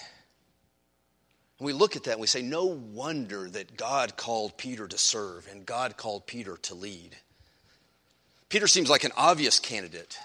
And 1.58 1.66
we 1.66 1.74
look 1.74 1.96
at 1.96 2.04
that 2.04 2.12
and 2.12 2.20
we 2.20 2.26
say, 2.26 2.40
no 2.40 2.64
wonder 2.64 3.50
that 3.50 3.76
God 3.76 4.16
called 4.16 4.56
Peter 4.56 4.88
to 4.88 4.96
serve 4.96 5.46
and 5.50 5.66
God 5.66 5.98
called 5.98 6.26
Peter 6.26 6.56
to 6.62 6.74
lead. 6.74 7.16
Peter 8.48 8.66
seems 8.66 8.88
like 8.88 9.04
an 9.04 9.12
obvious 9.16 9.58
candidate, 9.58 10.18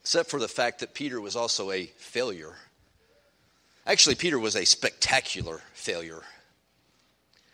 except 0.00 0.30
for 0.30 0.38
the 0.38 0.48
fact 0.48 0.80
that 0.80 0.94
Peter 0.94 1.20
was 1.20 1.36
also 1.36 1.70
a 1.70 1.86
failure. 1.96 2.54
Actually, 3.86 4.14
Peter 4.14 4.38
was 4.38 4.54
a 4.54 4.64
spectacular 4.64 5.60
failure. 5.72 6.22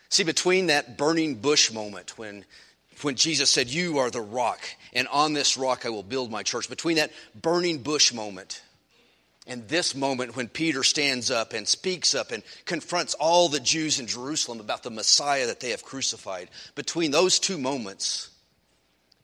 See, 0.08 0.24
between 0.24 0.66
that 0.66 0.98
burning 0.98 1.36
bush 1.36 1.72
moment 1.72 2.18
when 2.18 2.44
when 3.02 3.16
Jesus 3.16 3.50
said, 3.50 3.68
You 3.68 3.98
are 3.98 4.10
the 4.10 4.20
rock, 4.20 4.60
and 4.92 5.08
on 5.08 5.32
this 5.32 5.56
rock 5.56 5.84
I 5.84 5.90
will 5.90 6.02
build 6.02 6.30
my 6.30 6.42
church. 6.42 6.68
Between 6.68 6.96
that 6.96 7.12
burning 7.34 7.78
bush 7.78 8.12
moment 8.12 8.62
and 9.46 9.68
this 9.68 9.94
moment 9.94 10.36
when 10.36 10.48
Peter 10.48 10.82
stands 10.82 11.30
up 11.30 11.52
and 11.52 11.66
speaks 11.66 12.14
up 12.14 12.30
and 12.30 12.42
confronts 12.64 13.14
all 13.14 13.48
the 13.48 13.60
Jews 13.60 13.98
in 13.98 14.06
Jerusalem 14.06 14.60
about 14.60 14.82
the 14.82 14.90
Messiah 14.90 15.46
that 15.46 15.60
they 15.60 15.70
have 15.70 15.82
crucified, 15.82 16.48
between 16.74 17.10
those 17.10 17.38
two 17.38 17.58
moments, 17.58 18.30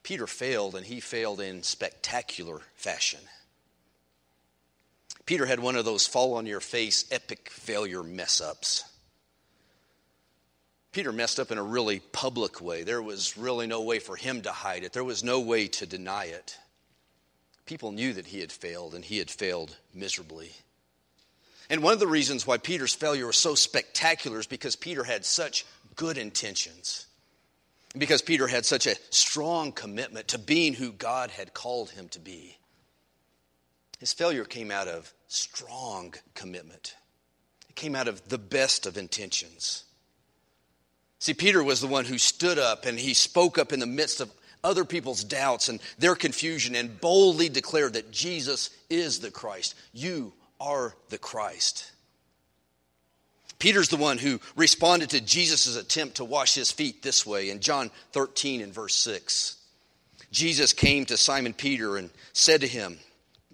Peter 0.03 0.27
failed, 0.27 0.75
and 0.75 0.87
he 0.87 1.01
failed 1.01 1.41
in 1.41 1.63
spectacular 1.63 2.61
fashion. 2.75 3.21
Peter 5.27 5.47
had 5.47 5.61
one 5.61 5.77
of 5.77 5.85
those 5.85 6.07
fall 6.07 6.35
on 6.35 6.47
your 6.47 6.61
face 6.61 7.05
epic 7.11 7.51
failure 7.51 8.03
mess 8.03 8.41
ups. 8.41 8.85
Peter 10.93 11.13
messed 11.13 11.39
up 11.39 11.53
in 11.53 11.59
a 11.59 11.63
really 11.63 12.01
public 12.01 12.61
way. 12.61 12.83
There 12.83 13.03
was 13.03 13.37
really 13.37 13.69
no 13.69 13.83
way 13.83 14.01
for 14.01 14.17
him 14.17 14.43
to 14.43 14.51
hide 14.51 14.83
it, 14.83 14.93
there 14.93 15.05
was 15.05 15.23
no 15.23 15.41
way 15.41 15.69
to 15.69 15.87
deny 15.87 16.25
it. 16.25 16.59
People 17.65 17.93
knew 17.93 18.13
that 18.15 18.27
he 18.27 18.41
had 18.41 18.51
failed, 18.51 18.95
and 18.95 19.05
he 19.05 19.19
had 19.19 19.31
failed 19.31 19.77
miserably. 19.95 20.53
And 21.69 21.85
one 21.85 21.93
of 21.93 22.01
the 22.01 22.09
reasons 22.09 22.45
why 22.45 22.59
Peter's 22.59 22.95
failure 22.95 23.29
was 23.29 23.37
so 23.37 23.55
spectacular 23.55 24.41
is 24.41 24.49
because 24.49 24.75
Peter 24.75 25.05
had 25.05 25.25
such 25.25 25.65
good 25.95 26.19
intentions. 26.19 27.07
Because 27.97 28.23
Peter 28.23 28.47
had 28.47 28.65
such 28.65 28.87
a 28.87 28.97
strong 29.11 29.73
commitment 29.73 30.29
to 30.29 30.39
being 30.39 30.75
who 30.75 30.93
God 30.93 31.31
had 31.31 31.55
called 31.55 31.91
him 31.91 32.09
to 32.11 32.21
be. 32.21 32.57
His 33.99 34.13
failure 34.13 34.45
came 34.45 34.71
out 34.71 34.89
of 34.89 35.13
strong 35.29 36.15
commitment, 36.35 36.95
it 37.69 37.77
came 37.77 37.95
out 37.95 38.09
of 38.09 38.29
the 38.29 38.39
best 38.39 38.87
of 38.87 38.97
intentions. 38.97 39.85
See, 41.19 41.35
Peter 41.35 41.63
was 41.63 41.83
the 41.83 41.87
one 41.87 42.07
who 42.07 42.17
stood 42.17 42.59
up 42.59 42.87
and 42.87 42.99
he 42.99 43.13
spoke 43.13 43.59
up 43.59 43.75
in 43.75 43.81
the 43.81 43.87
midst 43.87 44.23
of 44.23 44.33
other 44.65 44.87
people's 44.87 45.23
doubts 45.23 45.69
and 45.69 45.81
their 45.99 46.15
confusion 46.15 46.75
and 46.75 47.01
boldly 47.01 47.51
declared 47.51 47.93
that 47.93 48.11
Jesus 48.11 48.71
is 48.89 49.21
the 49.21 49.31
Christ. 49.31 49.75
You 49.93 50.33
are 50.59 50.95
the 51.11 51.19
Christ. 51.19 51.93
Peter's 53.61 53.91
the 53.91 53.97
one 53.97 54.19
who 54.19 54.41
responded 54.57 55.11
to 55.11 55.21
Jesus' 55.21 55.77
attempt 55.77 56.17
to 56.17 56.25
wash 56.25 56.55
his 56.55 56.73
feet 56.73 57.03
this 57.03 57.25
way 57.25 57.51
in 57.51 57.61
John 57.61 57.91
13 58.13 58.63
and 58.63 58.75
verse 58.75 58.95
6. 58.97 59.57
Jesus 60.33 60.73
came 60.73 61.05
to 61.07 61.17
Simon 61.17 61.53
Peter 61.53 61.97
and 61.97 62.11
said 62.33 62.63
to 62.63 62.67
him, 62.67 62.99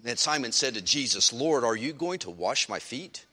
and 0.05 0.17
Simon 0.17 0.53
said 0.53 0.75
to 0.75 0.81
Jesus, 0.81 1.33
Lord, 1.33 1.63
are 1.63 1.75
you 1.75 1.91
going 1.91 2.19
to 2.19 2.29
wash 2.29 2.69
my 2.69 2.79
feet? 2.79 3.25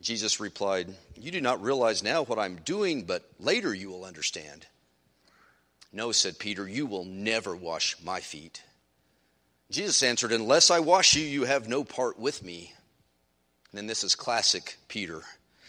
Jesus 0.00 0.40
replied, 0.40 0.94
You 1.16 1.30
do 1.30 1.40
not 1.40 1.60
realize 1.60 2.02
now 2.02 2.22
what 2.22 2.38
I'm 2.38 2.56
doing, 2.56 3.02
but 3.02 3.28
later 3.38 3.74
you 3.74 3.90
will 3.90 4.04
understand. 4.04 4.66
No, 5.92 6.12
said 6.12 6.38
Peter, 6.38 6.66
you 6.66 6.86
will 6.86 7.04
never 7.04 7.54
wash 7.54 7.96
my 8.02 8.20
feet. 8.20 8.62
Jesus 9.70 10.02
answered, 10.02 10.32
Unless 10.32 10.70
I 10.70 10.80
wash 10.80 11.14
you, 11.14 11.24
you 11.24 11.44
have 11.44 11.68
no 11.68 11.84
part 11.84 12.18
with 12.18 12.42
me. 12.42 12.72
And 13.70 13.78
then 13.78 13.86
this 13.86 14.04
is 14.04 14.14
classic 14.14 14.78
Peter. 14.88 15.22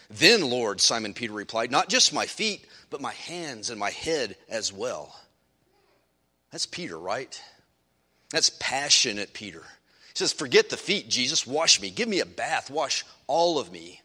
Then, 0.10 0.50
Lord, 0.50 0.82
Simon 0.82 1.14
Peter 1.14 1.34
replied, 1.34 1.72
Not 1.72 1.90
just 1.90 2.14
my 2.14 2.26
feet, 2.26 2.66
but 2.90 3.02
my 3.02 3.14
hands 3.14 3.70
and 3.70 3.80
my 3.80 3.92
head 3.92 4.36
as 4.50 4.74
well. 4.74 5.16
That's 6.52 6.66
Peter, 6.66 6.98
right? 6.98 7.40
That's 8.32 8.52
passionate 8.60 9.34
Peter. 9.34 9.62
He 9.62 10.16
says, 10.16 10.34
Forget 10.34 10.70
the 10.70 10.78
feet, 10.78 11.10
Jesus, 11.10 11.46
wash 11.46 11.80
me. 11.80 11.92
Give 11.92 12.10
me 12.10 12.22
a 12.22 12.26
bath, 12.26 12.72
wash 12.72 13.06
all 13.28 13.60
of 13.60 13.72
me. 13.72 14.02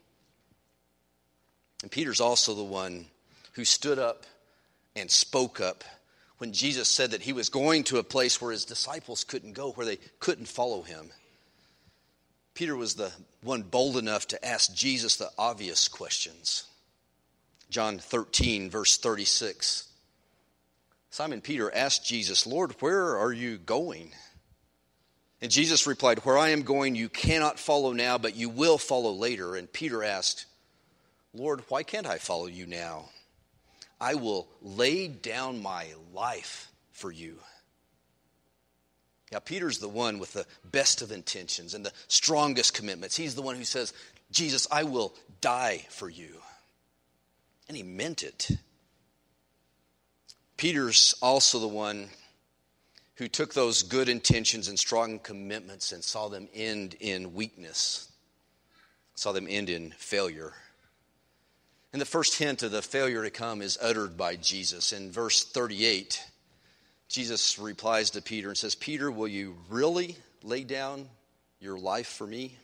And 1.83 1.91
Peter's 1.91 2.21
also 2.21 2.55
the 2.55 2.63
one 2.63 3.07
who 3.53 3.65
stood 3.65 3.99
up 3.99 4.25
and 4.97 5.11
spoke 5.11 5.61
up 5.61 5.85
when 6.39 6.53
Jesus 6.53 6.89
said 6.89 7.13
that 7.13 7.23
he 7.23 7.33
was 7.33 7.49
going 7.49 7.85
to 7.85 7.99
a 7.99 8.05
place 8.05 8.41
where 8.41 8.53
his 8.53 8.65
disciples 8.65 9.25
couldn't 9.25 9.53
go, 9.53 9.73
where 9.73 9.87
they 9.87 9.99
couldn't 10.19 10.49
follow 10.49 10.83
him. 10.83 11.11
Peter 12.55 12.77
was 12.77 12.95
the 12.95 13.13
one 13.43 13.63
bold 13.63 13.97
enough 13.97 14.29
to 14.29 14.45
ask 14.45 14.73
Jesus 14.73 15.17
the 15.17 15.31
obvious 15.37 15.89
questions. 15.89 16.65
John 17.69 17.99
13, 17.99 18.71
verse 18.71 18.97
36. 18.97 19.89
Simon 21.11 21.41
Peter 21.41 21.73
asked 21.75 22.07
Jesus, 22.07 22.47
Lord, 22.47 22.73
where 22.81 23.19
are 23.19 23.33
you 23.33 23.59
going? 23.59 24.13
And 25.41 25.51
Jesus 25.51 25.87
replied, 25.87 26.21
Where 26.21 26.39
I 26.39 26.51
am 26.51 26.63
going, 26.63 26.95
you 26.95 27.09
cannot 27.09 27.59
follow 27.59 27.93
now, 27.93 28.19
but 28.19 28.37
you 28.37 28.49
will 28.49 28.79
follow 28.79 29.13
later. 29.13 29.57
And 29.57 29.73
Peter 29.73 30.03
asked, 30.03 30.47
Lord, 31.35 31.63
why 31.69 31.83
can't 31.83 32.07
I 32.07 32.19
follow 32.19 32.47
you 32.47 32.67
now? 32.67 33.11
I 34.01 34.15
will 34.15 34.49
lay 34.63 35.09
down 35.09 35.63
my 35.63 35.89
life 36.13 36.71
for 36.93 37.11
you. 37.11 37.39
Now, 39.35 39.41
Peter's 39.41 39.79
the 39.79 39.89
one 39.89 40.21
with 40.21 40.33
the 40.33 40.47
best 40.71 41.03
of 41.03 41.11
intentions 41.11 41.75
and 41.75 41.85
the 41.85 41.93
strongest 42.07 42.73
commitments. 42.73 43.17
He's 43.17 43.35
the 43.35 43.43
one 43.43 43.57
who 43.57 43.65
says, 43.65 43.93
Jesus, 44.31 44.69
I 44.71 44.85
will 44.85 45.13
die 45.41 45.85
for 45.91 46.09
you. 46.09 46.37
And 47.67 47.77
he 47.77 47.83
meant 47.83 48.23
it. 48.23 48.49
Peter's 50.57 51.17
also 51.21 51.59
the 51.59 51.67
one 51.67 52.11
who 53.17 53.27
took 53.27 53.55
those 53.55 53.83
good 53.83 54.09
intentions 54.09 54.69
and 54.69 54.79
strong 54.79 55.19
commitments 55.19 55.91
and 55.91 56.05
saw 56.05 56.29
them 56.29 56.49
end 56.55 56.95
in 57.01 57.35
weakness, 57.35 58.13
saw 59.17 59.33
them 59.33 59.49
end 59.51 59.69
in 59.69 59.91
failure. 59.99 60.53
And 61.93 62.01
the 62.01 62.07
first 62.07 62.39
hint 62.39 62.63
of 62.63 62.71
the 62.71 62.83
failure 62.83 63.25
to 63.25 63.31
come 63.31 63.63
is 63.63 63.79
uttered 63.83 64.17
by 64.17 64.37
Jesus. 64.37 64.93
In 64.93 65.11
verse 65.11 65.43
38, 65.43 66.25
Jesus 67.09 67.59
replies 67.59 68.11
to 68.11 68.23
Peter 68.23 68.49
and 68.49 68.57
says, 68.57 68.75
Peter, 68.75 69.11
will 69.11 69.29
you 69.29 69.57
really 69.69 70.17
lay 70.43 70.65
down 70.65 71.09
your 71.61 71.79
life 71.79 72.09
for 72.09 72.27
me? 72.27 72.57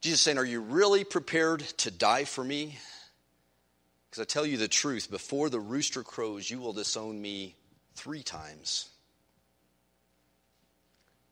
Jesus 0.00 0.20
saying, 0.20 0.38
Are 0.38 0.44
you 0.44 0.60
really 0.60 1.04
prepared 1.04 1.60
to 1.78 1.90
die 1.90 2.24
for 2.24 2.44
me? 2.44 2.78
Because 4.10 4.22
I 4.22 4.24
tell 4.24 4.44
you 4.44 4.58
the 4.58 4.68
truth, 4.68 5.10
before 5.10 5.48
the 5.48 5.60
rooster 5.60 6.02
crows, 6.02 6.50
you 6.50 6.60
will 6.60 6.74
disown 6.74 7.20
me 7.20 7.54
three 7.94 8.22
times. 8.22 8.88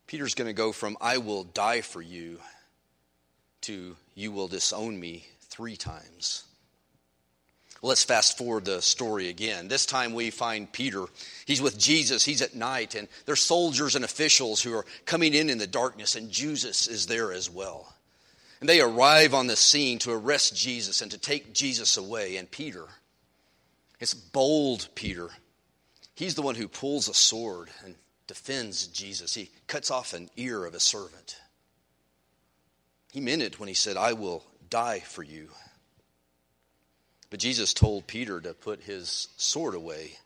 Peter's 0.07 0.35
going 0.35 0.49
to 0.49 0.55
go 0.55 0.73
from, 0.73 0.97
I 1.01 1.19
will 1.19 1.45
die 1.45 1.83
for 1.83 2.01
you, 2.01 2.41
to, 3.63 3.97
you 4.15 4.33
will 4.33 4.49
disown 4.49 4.99
me 4.99 5.27
three 5.43 5.77
times. 5.77 6.45
Let's 7.83 8.05
fast 8.05 8.37
forward 8.37 8.67
the 8.67 8.83
story 8.83 9.29
again. 9.29 9.69
This 9.69 9.87
time 9.87 10.13
we 10.13 10.31
find 10.31 10.71
Peter. 10.71 11.07
He's 11.47 11.63
with 11.63 11.79
Jesus. 11.79 12.25
He's 12.25 12.43
at 12.43 12.55
night, 12.55 12.95
and 12.95 13.09
there's 13.25 13.41
soldiers 13.41 13.97
and 13.97 14.05
officials 14.05 14.61
who 14.61 14.75
are 14.75 14.85
coming 15.07 15.33
in 15.33 15.49
in 15.49 15.57
the 15.57 15.67
darkness, 15.67 16.15
and 16.15 16.31
Jesus 16.31 16.87
is 16.89 17.07
there 17.07 17.33
as 17.33 17.49
well. 17.49 17.95
And 18.61 18.69
they 18.69 18.83
arrive 18.83 19.33
on 19.33 19.47
the 19.47 19.57
scene 19.57 19.99
to 20.01 20.13
arrest 20.13 20.55
Jesus 20.55 21.01
and 21.01 21.11
to 21.13 21.19
take 21.19 21.55
Jesus 21.55 21.97
away. 21.97 22.37
And 22.37 22.51
Peter, 22.51 22.85
it's 23.99 24.13
bold 24.13 24.89
Peter, 24.95 25.31
he's 26.15 26.35
the 26.35 26.43
one 26.43 26.57
who 26.57 26.69
pulls 26.69 27.09
a 27.09 27.15
sword 27.15 27.71
and 27.83 27.95
defends 28.27 28.89
Jesus. 28.89 29.35
He 29.35 29.51
cuts 29.67 29.91
off 29.91 30.13
an 30.13 30.29
ear 30.37 30.67
of 30.67 30.75
a 30.75 30.81
servant. 30.81 31.37
He 33.11 33.21
meant 33.21 33.43
it 33.43 33.59
when 33.59 33.69
he 33.69 33.75
said, 33.75 33.97
I 33.97 34.13
will 34.13 34.45
die 34.69 35.01
for 35.01 35.23
you. 35.23 35.49
But 37.31 37.39
Jesus 37.39 37.73
told 37.73 38.07
Peter 38.07 38.41
to 38.41 38.55
put 38.55 38.83
his 38.83 39.29
sword 39.37 39.75
away. 39.75 40.19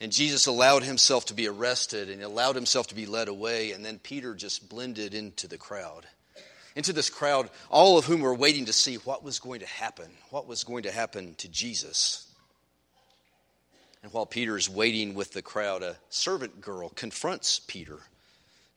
And 0.00 0.12
Jesus 0.12 0.46
allowed 0.46 0.82
himself 0.82 1.26
to 1.26 1.34
be 1.34 1.48
arrested 1.48 2.10
and 2.10 2.22
allowed 2.22 2.54
himself 2.54 2.88
to 2.88 2.94
be 2.94 3.06
led 3.06 3.28
away. 3.28 3.72
And 3.72 3.84
then 3.84 3.98
Peter 3.98 4.34
just 4.34 4.68
blended 4.68 5.14
into 5.14 5.48
the 5.48 5.58
crowd. 5.58 6.06
Into 6.74 6.92
this 6.92 7.08
crowd, 7.08 7.50
all 7.70 7.98
of 7.98 8.04
whom 8.04 8.20
were 8.20 8.34
waiting 8.34 8.66
to 8.66 8.72
see 8.72 8.96
what 8.96 9.22
was 9.22 9.38
going 9.38 9.60
to 9.60 9.66
happen, 9.66 10.10
what 10.30 10.46
was 10.46 10.64
going 10.64 10.84
to 10.84 10.90
happen 10.90 11.34
to 11.36 11.48
Jesus. 11.48 12.26
And 14.02 14.12
while 14.12 14.26
Peter 14.26 14.56
is 14.56 14.68
waiting 14.68 15.14
with 15.14 15.32
the 15.32 15.42
crowd, 15.42 15.82
a 15.82 15.96
servant 16.10 16.60
girl 16.60 16.88
confronts 16.90 17.60
Peter. 17.60 17.98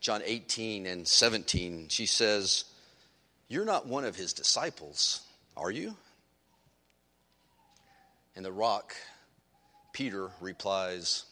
John 0.00 0.22
18 0.24 0.86
and 0.86 1.08
17, 1.08 1.88
she 1.88 2.06
says, 2.06 2.64
You're 3.48 3.64
not 3.64 3.86
one 3.86 4.04
of 4.04 4.14
his 4.14 4.32
disciples, 4.32 5.22
are 5.56 5.70
you? 5.70 5.96
And 8.36 8.44
the 8.44 8.52
rock, 8.52 8.94
Peter 9.92 10.30
replies, 10.40 11.24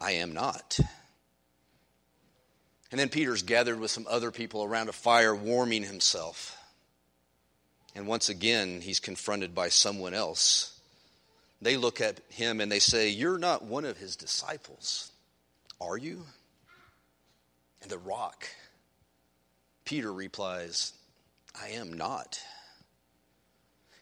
I 0.00 0.12
am 0.12 0.32
not. 0.32 0.78
And 2.90 2.98
then 2.98 3.08
Peter's 3.08 3.42
gathered 3.42 3.78
with 3.78 3.90
some 3.90 4.06
other 4.08 4.30
people 4.30 4.64
around 4.64 4.88
a 4.88 4.92
fire, 4.92 5.34
warming 5.34 5.82
himself. 5.84 6.56
And 7.94 8.06
once 8.06 8.28
again, 8.28 8.80
he's 8.80 9.00
confronted 9.00 9.54
by 9.54 9.68
someone 9.68 10.14
else 10.14 10.80
they 11.62 11.76
look 11.76 12.00
at 12.00 12.20
him 12.28 12.60
and 12.60 12.70
they 12.70 12.78
say, 12.78 13.08
You're 13.08 13.38
not 13.38 13.64
one 13.64 13.84
of 13.84 13.98
his 13.98 14.16
disciples, 14.16 15.12
are 15.80 15.96
you? 15.96 16.24
And 17.82 17.90
the 17.90 17.98
rock, 17.98 18.48
Peter 19.84 20.12
replies, 20.12 20.92
I 21.60 21.70
am 21.70 21.92
not. 21.92 22.40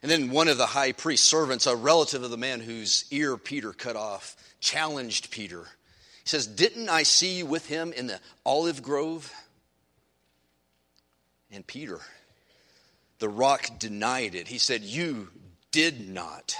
And 0.01 0.09
then 0.09 0.31
one 0.31 0.47
of 0.47 0.57
the 0.57 0.65
high 0.65 0.93
priest's 0.93 1.27
servants, 1.27 1.67
a 1.67 1.75
relative 1.75 2.23
of 2.23 2.31
the 2.31 2.37
man 2.37 2.61
whose 2.61 3.05
ear 3.11 3.35
Peter 3.37 3.73
cut 3.73 3.95
off, 3.95 4.35
challenged 4.61 5.29
Peter. 5.29 5.63
He 6.23 6.29
says, 6.29 6.47
Didn't 6.47 6.89
I 6.89 7.03
see 7.03 7.39
you 7.39 7.45
with 7.45 7.67
him 7.67 7.91
in 7.91 8.07
the 8.07 8.19
olive 8.45 8.81
grove? 8.81 9.33
And 11.51 11.65
Peter, 11.65 11.99
the 13.19 13.29
rock 13.29 13.79
denied 13.79 14.35
it. 14.35 14.47
He 14.47 14.57
said, 14.57 14.83
You 14.83 15.29
did 15.71 16.07
not. 16.07 16.55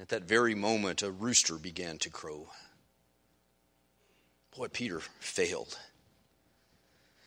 At 0.00 0.08
that 0.08 0.24
very 0.24 0.54
moment, 0.54 1.02
a 1.02 1.10
rooster 1.10 1.54
began 1.54 1.98
to 1.98 2.10
crow. 2.10 2.48
Boy, 4.56 4.68
Peter 4.68 5.00
failed. 5.20 5.78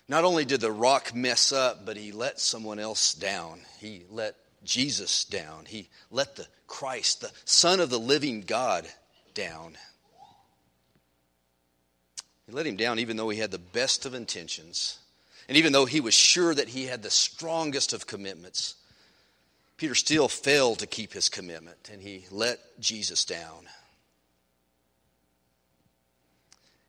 Not 0.10 0.24
only 0.24 0.46
did 0.46 0.62
the 0.62 0.72
rock 0.72 1.14
mess 1.14 1.52
up, 1.52 1.86
but 1.86 1.98
he 1.98 2.12
let 2.12 2.40
someone 2.40 2.80
else 2.80 3.14
down. 3.14 3.60
He 3.80 4.04
let 4.10 4.36
Jesus 4.64 5.26
down. 5.26 5.66
He 5.66 5.90
let 6.12 6.36
the 6.36 6.48
Christ, 6.66 7.22
the 7.22 7.32
Son 7.46 7.80
of 7.80 7.90
the 7.90 8.00
living 8.00 8.42
God, 8.42 8.88
down. 9.34 9.78
He 12.46 12.54
let 12.54 12.66
him 12.66 12.78
down 12.78 13.00
even 13.00 13.18
though 13.18 13.30
he 13.30 13.40
had 13.40 13.52
the 13.52 13.58
best 13.58 14.06
of 14.06 14.14
intentions, 14.14 15.00
and 15.50 15.58
even 15.58 15.74
though 15.74 15.86
he 15.86 16.00
was 16.00 16.14
sure 16.14 16.56
that 16.56 16.70
he 16.70 16.86
had 16.86 17.04
the 17.04 17.10
strongest 17.10 17.92
of 17.94 18.08
commitments. 18.08 18.76
Peter 19.78 19.94
still 19.94 20.28
failed 20.28 20.80
to 20.80 20.88
keep 20.88 21.14
his 21.14 21.30
commitment 21.30 21.90
and 21.92 22.02
he 22.02 22.26
let 22.32 22.60
Jesus 22.80 23.24
down. 23.26 23.68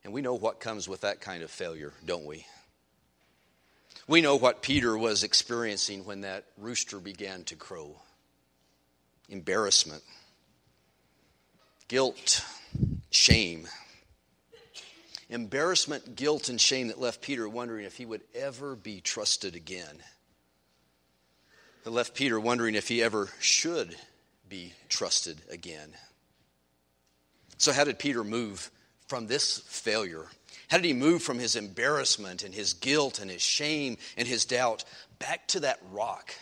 And 0.05 0.13
we 0.13 0.23
know 0.23 0.35
what 0.35 0.59
comes 0.59 0.89
with 0.89 1.03
that 1.03 1.21
kind 1.21 1.43
of 1.43 1.51
failure, 1.51 1.93
don't 2.07 2.25
we? 2.25 2.47
We 4.09 4.21
know 4.23 4.37
what 4.37 4.63
Peter 4.63 4.97
was 4.99 5.23
experiencing 5.23 6.05
when 6.05 6.23
that 6.23 6.45
rooster 6.57 6.99
began 6.99 7.45
to 7.45 7.57
crow 7.57 8.01
embarrassment, 9.29 10.03
guilt, 11.87 12.43
shame. 13.11 13.69
Embarrassment, 15.29 16.17
guilt, 16.17 16.49
and 16.49 16.59
shame 16.59 16.89
that 16.89 16.99
left 16.99 17.21
Peter 17.21 17.47
wondering 17.47 17.85
if 17.85 17.99
he 17.99 18.07
would 18.07 18.23
ever 18.35 18.75
be 18.75 19.03
trusted 19.03 19.55
again 19.55 20.03
that 21.89 21.95
left 21.95 22.15
Peter 22.15 22.39
wondering 22.39 22.75
if 22.75 22.89
he 22.89 23.03
ever 23.03 23.31
should 23.41 23.97
be 24.47 24.75
trusted 24.91 25.41
again. 25.51 25.91
So, 27.57 27.73
how 27.73 27.85
did 27.85 27.99
Peter 27.99 28.23
move 28.23 28.71
from 29.07 29.27
this 29.27 29.59
failure? 29.61 30.27
How 30.69 30.77
did 30.77 30.87
he 30.87 30.93
move 30.93 31.23
from 31.23 31.39
his 31.39 31.57
embarrassment 31.57 32.43
and 32.43 32.55
his 32.55 32.75
guilt 32.75 33.19
and 33.19 33.31
his 33.31 33.43
shame 33.43 33.97
and 34.17 34.29
his 34.29 34.45
doubt 34.45 34.85
back 35.19 35.49
to 35.49 35.61
that 35.61 35.81
rock? 35.91 36.35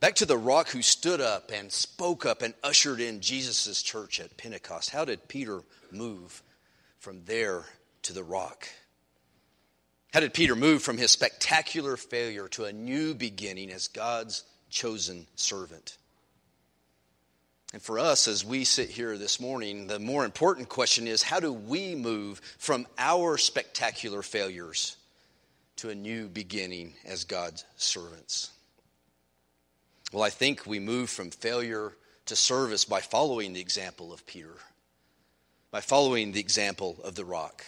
Back 0.00 0.16
to 0.16 0.26
the 0.26 0.36
rock 0.36 0.68
who 0.68 0.82
stood 0.82 1.20
up 1.20 1.50
and 1.50 1.72
spoke 1.72 2.26
up 2.26 2.42
and 2.42 2.52
ushered 2.62 3.00
in 3.00 3.20
Jesus' 3.20 3.82
church 3.82 4.20
at 4.20 4.36
Pentecost. 4.36 4.90
How 4.90 5.04
did 5.04 5.28
Peter 5.28 5.62
move 5.90 6.42
from 6.98 7.24
there 7.24 7.64
to 8.02 8.12
the 8.12 8.24
rock? 8.24 8.68
How 10.12 10.20
did 10.20 10.34
Peter 10.34 10.54
move 10.54 10.82
from 10.82 10.98
his 10.98 11.10
spectacular 11.10 11.96
failure 11.96 12.48
to 12.48 12.64
a 12.66 12.72
new 12.72 13.14
beginning 13.14 13.70
as 13.70 13.88
God's 13.88 14.44
chosen 14.68 15.26
servant? 15.34 15.96
And 17.74 17.82
for 17.82 17.98
us, 17.98 18.28
as 18.28 18.44
we 18.44 18.62
sit 18.62 18.88
here 18.88 19.18
this 19.18 19.40
morning, 19.40 19.88
the 19.88 19.98
more 19.98 20.24
important 20.24 20.68
question 20.68 21.08
is 21.08 21.24
how 21.24 21.40
do 21.40 21.52
we 21.52 21.96
move 21.96 22.40
from 22.56 22.86
our 22.98 23.36
spectacular 23.36 24.22
failures 24.22 24.96
to 25.78 25.90
a 25.90 25.94
new 25.96 26.28
beginning 26.28 26.94
as 27.04 27.24
God's 27.24 27.64
servants? 27.76 28.52
Well, 30.12 30.22
I 30.22 30.30
think 30.30 30.64
we 30.64 30.78
move 30.78 31.10
from 31.10 31.32
failure 31.32 31.96
to 32.26 32.36
service 32.36 32.84
by 32.84 33.00
following 33.00 33.54
the 33.54 33.60
example 33.60 34.12
of 34.12 34.24
Peter, 34.24 34.54
by 35.72 35.80
following 35.80 36.30
the 36.30 36.38
example 36.38 36.98
of 37.02 37.16
the 37.16 37.24
rock. 37.24 37.64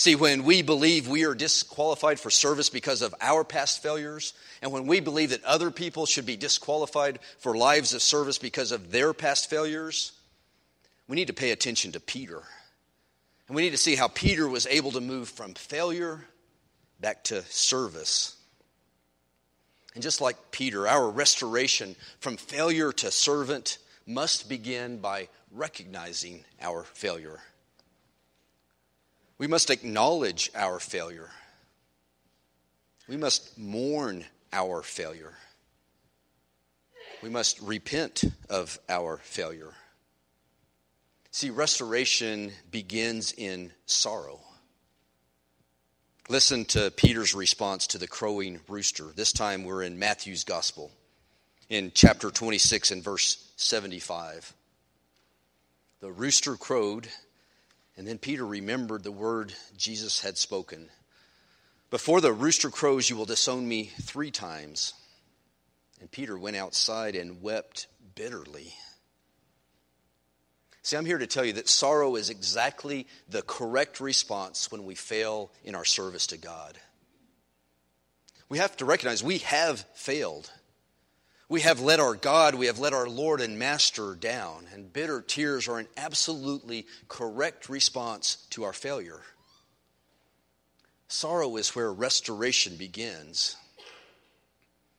See, 0.00 0.14
when 0.14 0.44
we 0.44 0.62
believe 0.62 1.08
we 1.08 1.26
are 1.26 1.34
disqualified 1.34 2.18
for 2.18 2.30
service 2.30 2.70
because 2.70 3.02
of 3.02 3.14
our 3.20 3.44
past 3.44 3.82
failures, 3.82 4.32
and 4.62 4.72
when 4.72 4.86
we 4.86 5.00
believe 5.00 5.28
that 5.28 5.44
other 5.44 5.70
people 5.70 6.06
should 6.06 6.24
be 6.24 6.38
disqualified 6.38 7.18
for 7.36 7.54
lives 7.54 7.92
of 7.92 8.00
service 8.00 8.38
because 8.38 8.72
of 8.72 8.92
their 8.92 9.12
past 9.12 9.50
failures, 9.50 10.12
we 11.06 11.16
need 11.16 11.26
to 11.26 11.34
pay 11.34 11.50
attention 11.50 11.92
to 11.92 12.00
Peter. 12.00 12.42
And 13.46 13.54
we 13.54 13.60
need 13.60 13.72
to 13.72 13.76
see 13.76 13.94
how 13.94 14.08
Peter 14.08 14.48
was 14.48 14.66
able 14.68 14.92
to 14.92 15.02
move 15.02 15.28
from 15.28 15.52
failure 15.52 16.24
back 16.98 17.22
to 17.24 17.42
service. 17.42 18.36
And 19.92 20.02
just 20.02 20.22
like 20.22 20.50
Peter, 20.50 20.88
our 20.88 21.10
restoration 21.10 21.94
from 22.20 22.38
failure 22.38 22.90
to 22.90 23.10
servant 23.10 23.76
must 24.06 24.48
begin 24.48 24.96
by 24.96 25.28
recognizing 25.52 26.46
our 26.62 26.84
failure. 26.84 27.40
We 29.40 29.46
must 29.46 29.70
acknowledge 29.70 30.50
our 30.54 30.78
failure. 30.78 31.30
We 33.08 33.16
must 33.16 33.56
mourn 33.56 34.26
our 34.52 34.82
failure. 34.82 35.32
We 37.22 37.30
must 37.30 37.58
repent 37.62 38.22
of 38.50 38.78
our 38.90 39.16
failure. 39.16 39.72
See, 41.30 41.48
restoration 41.48 42.52
begins 42.70 43.32
in 43.32 43.72
sorrow. 43.86 44.40
Listen 46.28 46.66
to 46.66 46.90
Peter's 46.90 47.34
response 47.34 47.86
to 47.86 47.98
the 47.98 48.06
crowing 48.06 48.60
rooster. 48.68 49.04
This 49.04 49.32
time 49.32 49.64
we're 49.64 49.84
in 49.84 49.98
Matthew's 49.98 50.44
Gospel, 50.44 50.90
in 51.70 51.92
chapter 51.94 52.30
26 52.30 52.90
and 52.90 53.02
verse 53.02 53.50
75. 53.56 54.52
The 56.00 56.12
rooster 56.12 56.56
crowed 56.56 57.08
and 58.00 58.08
then 58.08 58.16
Peter 58.16 58.46
remembered 58.46 59.02
the 59.02 59.12
word 59.12 59.52
Jesus 59.76 60.22
had 60.22 60.38
spoken 60.38 60.88
Before 61.90 62.22
the 62.22 62.32
rooster 62.32 62.70
crows, 62.70 63.10
you 63.10 63.16
will 63.16 63.26
disown 63.26 63.68
me 63.68 63.90
three 64.00 64.30
times. 64.30 64.94
And 66.00 66.10
Peter 66.10 66.38
went 66.38 66.56
outside 66.56 67.14
and 67.14 67.42
wept 67.42 67.88
bitterly. 68.14 68.72
See, 70.80 70.96
I'm 70.96 71.04
here 71.04 71.18
to 71.18 71.26
tell 71.26 71.44
you 71.44 71.52
that 71.52 71.68
sorrow 71.68 72.16
is 72.16 72.30
exactly 72.30 73.06
the 73.28 73.42
correct 73.42 74.00
response 74.00 74.72
when 74.72 74.86
we 74.86 74.94
fail 74.94 75.50
in 75.62 75.74
our 75.74 75.84
service 75.84 76.28
to 76.28 76.38
God. 76.38 76.78
We 78.48 78.56
have 78.56 78.78
to 78.78 78.86
recognize 78.86 79.22
we 79.22 79.38
have 79.38 79.84
failed. 79.92 80.50
We 81.50 81.62
have 81.62 81.80
let 81.80 81.98
our 81.98 82.14
God, 82.14 82.54
we 82.54 82.66
have 82.66 82.78
let 82.78 82.92
our 82.92 83.08
Lord 83.08 83.40
and 83.40 83.58
Master 83.58 84.14
down, 84.14 84.66
and 84.72 84.92
bitter 84.92 85.20
tears 85.20 85.66
are 85.66 85.80
an 85.80 85.88
absolutely 85.96 86.86
correct 87.08 87.68
response 87.68 88.46
to 88.50 88.62
our 88.62 88.72
failure. 88.72 89.20
Sorrow 91.08 91.56
is 91.56 91.74
where 91.74 91.92
restoration 91.92 92.76
begins, 92.76 93.56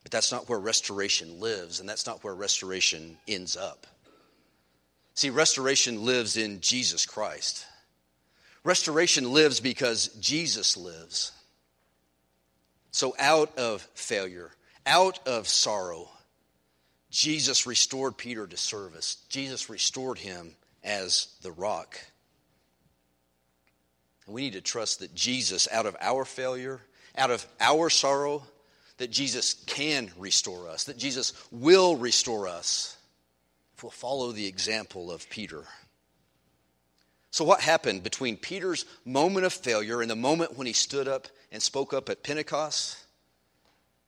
but 0.03 0.11
that's 0.11 0.33
not 0.33 0.49
where 0.49 0.59
restoration 0.59 1.39
lives, 1.39 1.79
and 1.79 1.87
that's 1.87 2.05
not 2.05 2.21
where 2.21 2.35
restoration 2.35 3.15
ends 3.29 3.55
up. 3.55 3.87
See, 5.13 5.29
restoration 5.29 6.03
lives 6.03 6.35
in 6.35 6.59
Jesus 6.59 7.05
Christ. 7.05 7.65
Restoration 8.65 9.31
lives 9.31 9.61
because 9.61 10.09
Jesus 10.19 10.75
lives. 10.75 11.31
So, 12.91 13.15
out 13.17 13.57
of 13.57 13.83
failure, 13.93 14.51
out 14.85 15.25
of 15.25 15.47
sorrow, 15.47 16.09
Jesus 17.11 17.67
restored 17.67 18.17
Peter 18.17 18.47
to 18.47 18.57
service. 18.57 19.17
Jesus 19.27 19.69
restored 19.69 20.17
him 20.17 20.55
as 20.83 21.27
the 21.41 21.51
rock. 21.51 21.99
And 24.25 24.33
we 24.33 24.41
need 24.41 24.53
to 24.53 24.61
trust 24.61 24.99
that 24.99 25.13
Jesus, 25.13 25.67
out 25.71 25.85
of 25.85 25.97
our 25.99 26.23
failure, 26.23 26.79
out 27.17 27.29
of 27.29 27.45
our 27.59 27.89
sorrow, 27.89 28.43
that 28.97 29.11
Jesus 29.11 29.55
can 29.65 30.09
restore 30.17 30.69
us, 30.69 30.85
that 30.85 30.97
Jesus 30.97 31.33
will 31.51 31.97
restore 31.97 32.47
us 32.47 32.95
if 33.75 33.83
we'll 33.83 33.91
follow 33.91 34.31
the 34.31 34.47
example 34.47 35.11
of 35.11 35.29
Peter. 35.29 35.63
So, 37.31 37.43
what 37.43 37.61
happened 37.61 38.03
between 38.03 38.37
Peter's 38.37 38.85
moment 39.05 39.45
of 39.45 39.53
failure 39.53 40.01
and 40.01 40.09
the 40.09 40.15
moment 40.15 40.57
when 40.57 40.67
he 40.67 40.73
stood 40.73 41.07
up 41.07 41.27
and 41.51 41.61
spoke 41.61 41.93
up 41.93 42.09
at 42.09 42.23
Pentecost? 42.23 42.97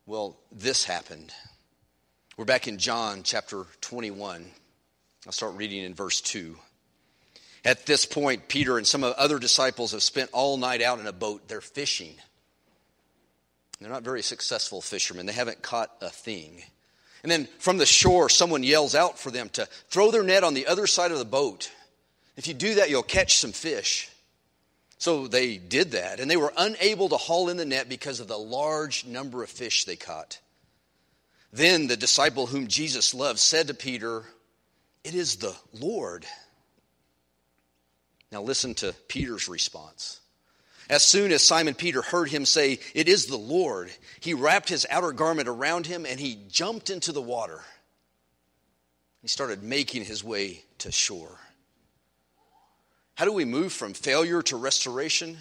Well, 0.06 0.38
this 0.52 0.86
happened. 0.86 1.34
We're 2.36 2.46
back 2.46 2.68
in 2.68 2.80
John 2.80 3.22
chapter 3.22 3.68
21. 3.82 4.44
I'll 5.28 5.32
start 5.32 5.54
reading 5.54 5.84
in 5.84 5.94
verse 5.94 6.20
2. 6.20 6.58
At 7.64 7.86
this 7.86 8.08
point, 8.08 8.48
Peter 8.48 8.80
and 8.80 8.88
some 8.88 9.04
other 9.04 9.38
disciples 9.38 9.92
have 9.92 10.02
spent 10.02 10.32
all 10.34 10.58
night 10.58 10.82
out 10.82 11.00
in 11.00 11.06
a 11.06 11.14
boat. 11.14 11.48
They're 11.48 11.62
fishing. 11.62 12.16
They're 13.80 13.92
not 13.92 14.02
very 14.02 14.24
successful 14.24 14.82
fishermen, 14.82 15.28
they 15.28 15.34
haven't 15.34 15.62
caught 15.62 15.92
a 16.02 16.10
thing. 16.10 16.64
And 17.22 17.32
then 17.32 17.48
from 17.60 17.78
the 17.78 17.86
shore, 17.86 18.30
someone 18.30 18.64
yells 18.64 18.96
out 18.96 19.20
for 19.20 19.30
them 19.30 19.50
to 19.50 19.68
throw 19.92 20.10
their 20.10 20.24
net 20.24 20.44
on 20.44 20.56
the 20.56 20.66
other 20.66 20.88
side 20.88 21.12
of 21.12 21.20
the 21.20 21.26
boat. 21.26 21.72
If 22.36 22.48
you 22.48 22.56
do 22.56 22.76
that, 22.76 22.90
you'll 22.90 23.04
catch 23.04 23.38
some 23.38 23.52
fish. 23.52 24.10
So 24.98 25.28
they 25.28 25.58
did 25.58 25.92
that, 25.92 26.20
and 26.20 26.32
they 26.32 26.38
were 26.38 26.54
unable 26.58 27.10
to 27.10 27.18
haul 27.18 27.50
in 27.50 27.58
the 27.58 27.66
net 27.66 27.90
because 27.90 28.20
of 28.20 28.28
the 28.28 28.40
large 28.40 29.06
number 29.06 29.44
of 29.44 29.52
fish 29.52 29.86
they 29.86 29.98
caught. 29.98 30.40
Then 31.54 31.86
the 31.86 31.96
disciple 31.96 32.48
whom 32.48 32.68
Jesus 32.68 33.14
loved 33.14 33.38
said 33.38 33.68
to 33.68 33.76
Peter, 33.76 34.24
It 35.04 35.14
is 35.14 35.36
the 35.36 35.56
Lord. 35.72 36.26
Now 38.32 38.42
listen 38.42 38.74
to 38.76 38.96
Peter's 39.08 39.48
response. 39.48 40.20
As 40.90 41.04
soon 41.04 41.32
as 41.32 41.44
Simon 41.44 41.76
Peter 41.76 42.02
heard 42.02 42.30
him 42.30 42.46
say, 42.46 42.80
It 42.96 43.08
is 43.08 43.28
the 43.28 43.38
Lord, 43.38 43.92
he 44.20 44.34
wrapped 44.34 44.68
his 44.68 44.88
outer 44.90 45.12
garment 45.12 45.48
around 45.48 45.86
him 45.86 46.08
and 46.08 46.20
he 46.20 46.40
jumped 46.50 46.90
into 46.90 47.12
the 47.12 47.22
water. 47.22 47.62
He 49.22 49.28
started 49.28 49.62
making 49.62 50.06
his 50.06 50.24
way 50.24 50.64
to 50.80 50.92
shore. 50.92 51.38
How 53.14 53.26
do 53.26 53.32
we 53.32 53.46
move 53.46 53.72
from 53.72 53.94
failure 53.94 54.42
to 54.42 54.58
restoration? 54.58 55.38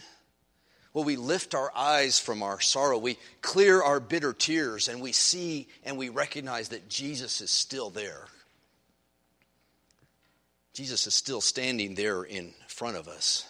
Well, 0.95 1.05
we 1.05 1.17
lift 1.17 1.55
our 1.55 1.73
eyes 1.75 2.19
from 2.19 2.43
our 2.43 2.61
sorrow. 2.61 2.99
We 2.99 3.19
clear 3.41 3.83
our 3.83 3.99
bitter 3.99 4.33
tears 4.33 4.89
and 4.89 5.01
we 5.01 5.13
see 5.13 5.69
and 5.85 5.97
we 5.97 6.11
recognize 6.11 6.69
that 6.69 6.89
Jesus 6.89 7.41
is 7.41 7.51
still 7.51 7.89
there. 7.89 8.27
Jesus 10.75 11.07
is 11.07 11.15
still 11.15 11.41
standing 11.41 11.95
there 11.95 12.23
in 12.23 12.53
front 12.67 12.97
of 12.97 13.09
us. 13.09 13.47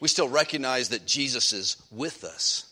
We 0.00 0.08
still 0.08 0.28
recognize 0.28 0.88
that 0.88 1.06
Jesus 1.06 1.52
is 1.52 1.76
with 1.90 2.24
us. 2.24 2.66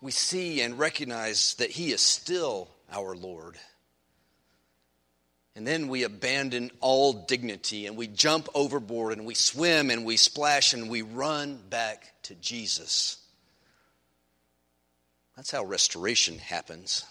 We 0.00 0.12
see 0.12 0.60
and 0.60 0.78
recognize 0.78 1.54
that 1.54 1.70
He 1.70 1.92
is 1.92 2.00
still 2.00 2.68
our 2.92 3.16
Lord. 3.16 3.56
And 5.56 5.66
then 5.66 5.88
we 5.88 6.02
abandon 6.02 6.70
all 6.80 7.14
dignity 7.14 7.86
and 7.86 7.96
we 7.96 8.08
jump 8.08 8.46
overboard 8.54 9.16
and 9.16 9.26
we 9.26 9.32
swim 9.32 9.88
and 9.88 10.04
we 10.04 10.18
splash 10.18 10.74
and 10.74 10.90
we 10.90 11.00
run 11.00 11.58
back 11.70 12.12
to 12.24 12.34
Jesus. 12.34 13.16
That's 15.34 15.50
how 15.50 15.64
restoration 15.64 16.38
happens. 16.38 17.06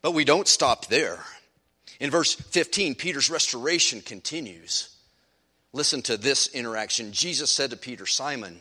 But 0.00 0.12
we 0.12 0.24
don't 0.24 0.48
stop 0.48 0.86
there. 0.86 1.22
In 2.00 2.10
verse 2.10 2.34
15, 2.34 2.94
Peter's 2.94 3.28
restoration 3.28 4.00
continues. 4.00 4.96
Listen 5.74 6.00
to 6.02 6.16
this 6.16 6.46
interaction. 6.48 7.12
Jesus 7.12 7.50
said 7.50 7.70
to 7.70 7.76
Peter, 7.76 8.06
Simon, 8.06 8.58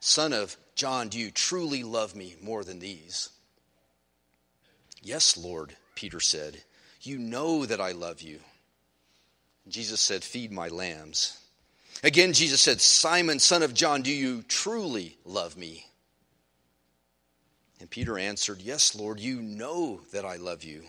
son 0.00 0.34
of 0.34 0.58
John, 0.74 1.08
do 1.08 1.18
you 1.18 1.30
truly 1.30 1.82
love 1.82 2.14
me 2.14 2.36
more 2.42 2.64
than 2.64 2.80
these? 2.80 3.30
Yes, 5.02 5.38
Lord, 5.38 5.74
Peter 5.94 6.20
said. 6.20 6.62
You 7.06 7.18
know 7.18 7.66
that 7.66 7.80
I 7.80 7.92
love 7.92 8.22
you. 8.22 8.40
Jesus 9.68 10.00
said, 10.00 10.22
Feed 10.22 10.52
my 10.52 10.68
lambs. 10.68 11.38
Again, 12.02 12.32
Jesus 12.32 12.60
said, 12.60 12.80
Simon, 12.80 13.38
son 13.38 13.62
of 13.62 13.74
John, 13.74 14.02
do 14.02 14.10
you 14.10 14.42
truly 14.42 15.16
love 15.24 15.56
me? 15.56 15.86
And 17.80 17.88
Peter 17.88 18.18
answered, 18.18 18.60
Yes, 18.60 18.94
Lord, 18.94 19.20
you 19.20 19.40
know 19.40 20.00
that 20.12 20.24
I 20.24 20.36
love 20.36 20.64
you. 20.64 20.82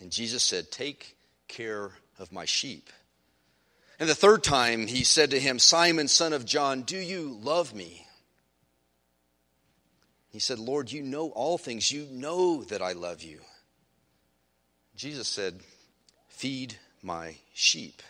And 0.00 0.10
Jesus 0.10 0.42
said, 0.42 0.70
Take 0.70 1.16
care 1.48 1.90
of 2.18 2.32
my 2.32 2.44
sheep. 2.44 2.90
And 3.98 4.08
the 4.08 4.14
third 4.14 4.42
time 4.42 4.86
he 4.86 5.04
said 5.04 5.30
to 5.30 5.40
him, 5.40 5.58
Simon, 5.58 6.08
son 6.08 6.32
of 6.32 6.44
John, 6.44 6.82
do 6.82 6.96
you 6.96 7.38
love 7.42 7.74
me? 7.74 8.06
He 10.30 10.40
said, 10.40 10.58
Lord, 10.58 10.90
you 10.90 11.02
know 11.02 11.28
all 11.28 11.58
things. 11.58 11.92
You 11.92 12.08
know 12.10 12.64
that 12.64 12.82
I 12.82 12.92
love 12.92 13.22
you. 13.22 13.40
Jesus 14.96 15.28
said, 15.28 15.60
Feed 16.28 16.76
my 17.02 17.36
sheep. 17.52 18.02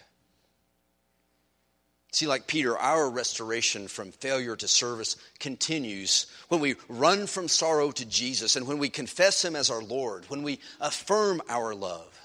See, 2.12 2.28
like 2.28 2.46
Peter, 2.46 2.78
our 2.78 3.10
restoration 3.10 3.88
from 3.88 4.12
failure 4.12 4.54
to 4.54 4.68
service 4.68 5.16
continues 5.40 6.26
when 6.48 6.60
we 6.60 6.76
run 6.88 7.26
from 7.26 7.48
sorrow 7.48 7.90
to 7.90 8.04
Jesus 8.06 8.54
and 8.54 8.68
when 8.68 8.78
we 8.78 8.88
confess 8.88 9.44
Him 9.44 9.56
as 9.56 9.68
our 9.68 9.82
Lord, 9.82 10.24
when 10.28 10.44
we 10.44 10.60
affirm 10.80 11.42
our 11.48 11.74
love. 11.74 12.16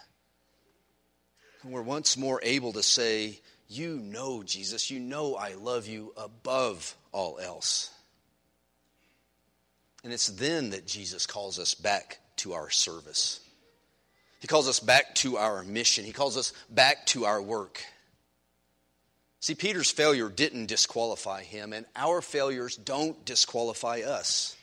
And 1.64 1.72
we're 1.72 1.82
once 1.82 2.18
more 2.18 2.40
able 2.44 2.74
to 2.74 2.84
say, 2.84 3.40
You 3.68 3.98
know, 3.98 4.44
Jesus, 4.44 4.92
you 4.92 5.00
know 5.00 5.36
I 5.36 5.56
love 5.56 5.88
you 5.88 6.14
above 6.16 6.96
all 7.12 7.40
else. 7.40 7.90
And 10.04 10.14
it's 10.14 10.28
then 10.28 10.70
that 10.70 10.86
Jesus 10.86 11.26
calls 11.26 11.58
us 11.58 11.74
back 11.74 12.20
to 12.38 12.54
our 12.54 12.70
service. 12.70 13.40
He 14.40 14.48
calls 14.48 14.68
us 14.68 14.80
back 14.80 15.16
to 15.16 15.38
our 15.38 15.64
mission. 15.64 16.06
He 16.06 16.14
calls 16.14 16.38
us 16.38 16.54
back 16.70 17.06
to 17.08 17.26
our 17.26 17.42
work. 17.42 17.84
See, 19.42 19.56
Peter's 19.56 19.92
failure 19.92 20.30
didn't 20.30 20.66
disqualify 20.66 21.44
him, 21.44 21.72
and 21.72 21.86
our 21.96 22.22
failures 22.22 22.76
don't 22.76 23.24
disqualify 23.26 24.02
us. 24.02 24.56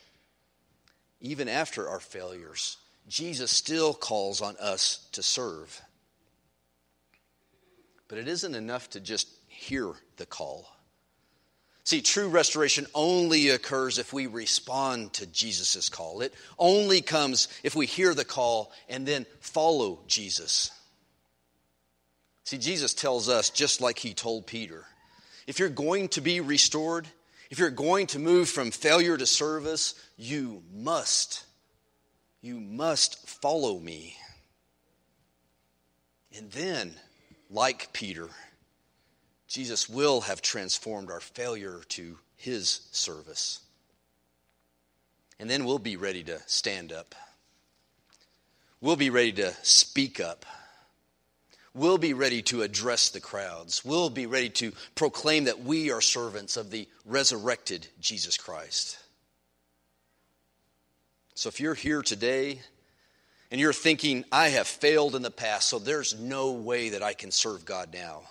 Even 1.20 1.48
after 1.48 1.88
our 1.88 2.00
failures, 2.00 2.76
Jesus 3.08 3.50
still 3.50 3.94
calls 3.94 4.42
on 4.42 4.56
us 4.60 5.06
to 5.12 5.22
serve. 5.22 5.80
But 8.08 8.18
it 8.18 8.28
isn't 8.28 8.54
enough 8.54 8.90
to 8.90 9.00
just 9.00 9.28
hear 9.48 9.92
the 10.16 10.26
call. 10.26 10.75
See, 11.86 12.02
true 12.02 12.26
restoration 12.26 12.88
only 12.96 13.50
occurs 13.50 13.98
if 13.98 14.12
we 14.12 14.26
respond 14.26 15.12
to 15.14 15.26
Jesus' 15.26 15.88
call. 15.88 16.20
It 16.20 16.34
only 16.58 17.00
comes 17.00 17.46
if 17.62 17.76
we 17.76 17.86
hear 17.86 18.12
the 18.12 18.24
call 18.24 18.72
and 18.88 19.06
then 19.06 19.24
follow 19.38 20.00
Jesus. 20.08 20.72
See, 22.42 22.58
Jesus 22.58 22.92
tells 22.92 23.28
us, 23.28 23.50
just 23.50 23.80
like 23.80 24.00
he 24.00 24.14
told 24.14 24.48
Peter, 24.48 24.82
if 25.46 25.60
you're 25.60 25.68
going 25.68 26.08
to 26.08 26.20
be 26.20 26.40
restored, 26.40 27.06
if 27.50 27.60
you're 27.60 27.70
going 27.70 28.08
to 28.08 28.18
move 28.18 28.48
from 28.48 28.72
failure 28.72 29.16
to 29.16 29.24
service, 29.24 29.94
you 30.16 30.64
must, 30.74 31.44
you 32.42 32.58
must 32.58 33.28
follow 33.28 33.78
me. 33.78 34.16
And 36.36 36.50
then, 36.50 36.96
like 37.48 37.92
Peter, 37.92 38.28
Jesus 39.48 39.88
will 39.88 40.22
have 40.22 40.42
transformed 40.42 41.10
our 41.10 41.20
failure 41.20 41.80
to 41.90 42.18
his 42.36 42.80
service. 42.90 43.60
And 45.38 45.48
then 45.48 45.64
we'll 45.64 45.78
be 45.78 45.96
ready 45.96 46.24
to 46.24 46.40
stand 46.46 46.92
up. 46.92 47.14
We'll 48.80 48.96
be 48.96 49.10
ready 49.10 49.32
to 49.32 49.52
speak 49.62 50.20
up. 50.20 50.44
We'll 51.74 51.98
be 51.98 52.14
ready 52.14 52.40
to 52.42 52.62
address 52.62 53.10
the 53.10 53.20
crowds. 53.20 53.84
We'll 53.84 54.08
be 54.08 54.26
ready 54.26 54.48
to 54.50 54.72
proclaim 54.94 55.44
that 55.44 55.62
we 55.62 55.90
are 55.92 56.00
servants 56.00 56.56
of 56.56 56.70
the 56.70 56.88
resurrected 57.04 57.86
Jesus 58.00 58.38
Christ. 58.38 58.98
So 61.34 61.48
if 61.48 61.60
you're 61.60 61.74
here 61.74 62.00
today 62.00 62.60
and 63.50 63.60
you're 63.60 63.74
thinking, 63.74 64.24
I 64.32 64.48
have 64.48 64.66
failed 64.66 65.14
in 65.14 65.20
the 65.20 65.30
past, 65.30 65.68
so 65.68 65.78
there's 65.78 66.18
no 66.18 66.52
way 66.52 66.90
that 66.90 67.02
I 67.02 67.12
can 67.12 67.30
serve 67.30 67.66
God 67.66 67.92
now. 67.92 68.22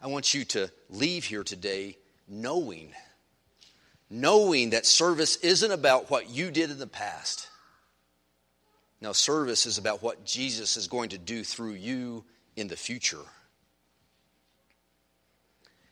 I 0.00 0.06
want 0.06 0.32
you 0.34 0.44
to 0.46 0.70
leave 0.88 1.24
here 1.24 1.42
today 1.42 1.96
knowing, 2.28 2.92
knowing 4.08 4.70
that 4.70 4.86
service 4.86 5.36
isn't 5.36 5.70
about 5.70 6.10
what 6.10 6.30
you 6.30 6.50
did 6.50 6.70
in 6.70 6.78
the 6.78 6.86
past. 6.86 7.48
No, 9.00 9.12
service 9.12 9.66
is 9.66 9.78
about 9.78 10.02
what 10.02 10.24
Jesus 10.24 10.76
is 10.76 10.88
going 10.88 11.10
to 11.10 11.18
do 11.18 11.44
through 11.44 11.72
you 11.72 12.24
in 12.56 12.68
the 12.68 12.76
future. 12.76 13.24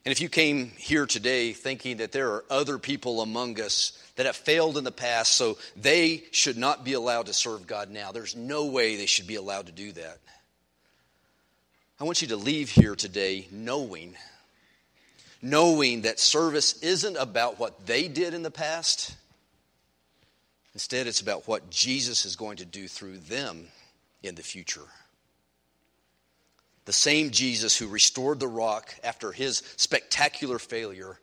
And 0.05 0.12
if 0.12 0.21
you 0.21 0.29
came 0.29 0.71
here 0.77 1.05
today 1.05 1.53
thinking 1.53 1.97
that 1.97 2.12
there 2.12 2.31
are 2.31 2.45
other 2.49 2.79
people 2.79 3.23
among 3.23 3.61
us 3.61 4.01
that 4.14 4.27
have 4.27 4.37
failed 4.37 4.79
in 4.79 4.85
the 4.85 4.92
past, 4.92 5.33
so 5.33 5.59
they 5.75 6.23
should 6.31 6.57
not 6.57 6.85
be 6.85 6.92
allowed 6.92 7.27
to 7.27 7.33
serve 7.33 7.66
God 7.66 7.90
now, 7.90 8.12
there's 8.12 8.37
no 8.37 8.66
way 8.66 8.95
they 8.95 9.07
should 9.07 9.27
be 9.27 9.35
allowed 9.35 9.66
to 9.66 9.73
do 9.73 9.90
that. 9.92 10.19
I 11.98 12.04
want 12.04 12.22
you 12.22 12.28
to 12.28 12.37
leave 12.37 12.70
here 12.70 12.94
today 12.94 13.48
knowing, 13.50 14.16
knowing 15.40 16.02
that 16.02 16.20
service 16.20 16.82
isn't 16.82 17.16
about 17.16 17.59
what 17.59 17.87
they 17.87 18.09
did 18.09 18.35
in 18.35 18.42
the 18.42 18.50
past. 18.50 19.14
Instead, 20.74 21.06
it's 21.06 21.20
about 21.20 21.48
what 21.48 21.70
Jesus 21.70 22.26
is 22.26 22.37
going 22.37 22.59
to 22.59 22.66
do 22.66 22.87
through 22.87 23.18
them 23.18 23.66
in 24.22 24.35
the 24.35 24.42
future 24.42 24.87
the 26.87 26.92
same 26.92 27.30
Jesus 27.30 27.76
who 27.76 27.88
restored 27.88 28.40
the 28.40 28.48
rock 28.48 28.94
after 29.04 29.32
his 29.32 29.62
spectacular 29.76 30.59
failure 30.59 31.18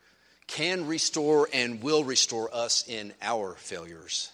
can 0.45 0.87
restore 0.87 1.47
and 1.53 1.81
will 1.81 2.03
restore 2.03 2.53
us 2.53 2.87
in 2.87 3.13
our 3.21 3.55
failures. 3.55 4.29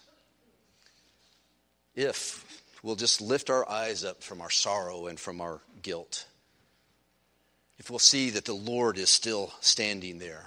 If 1.95 2.58
we'll 2.83 2.95
just 2.95 3.21
lift 3.21 3.49
our 3.49 3.67
eyes 3.69 4.03
up 4.03 4.23
from 4.23 4.41
our 4.41 4.49
sorrow 4.49 5.07
and 5.07 5.19
from 5.19 5.41
our 5.41 5.61
guilt, 5.81 6.25
if 7.77 7.89
we'll 7.89 7.99
see 7.99 8.31
that 8.31 8.45
the 8.45 8.53
Lord 8.53 8.97
is 8.97 9.09
still 9.09 9.53
standing 9.61 10.19
there, 10.19 10.45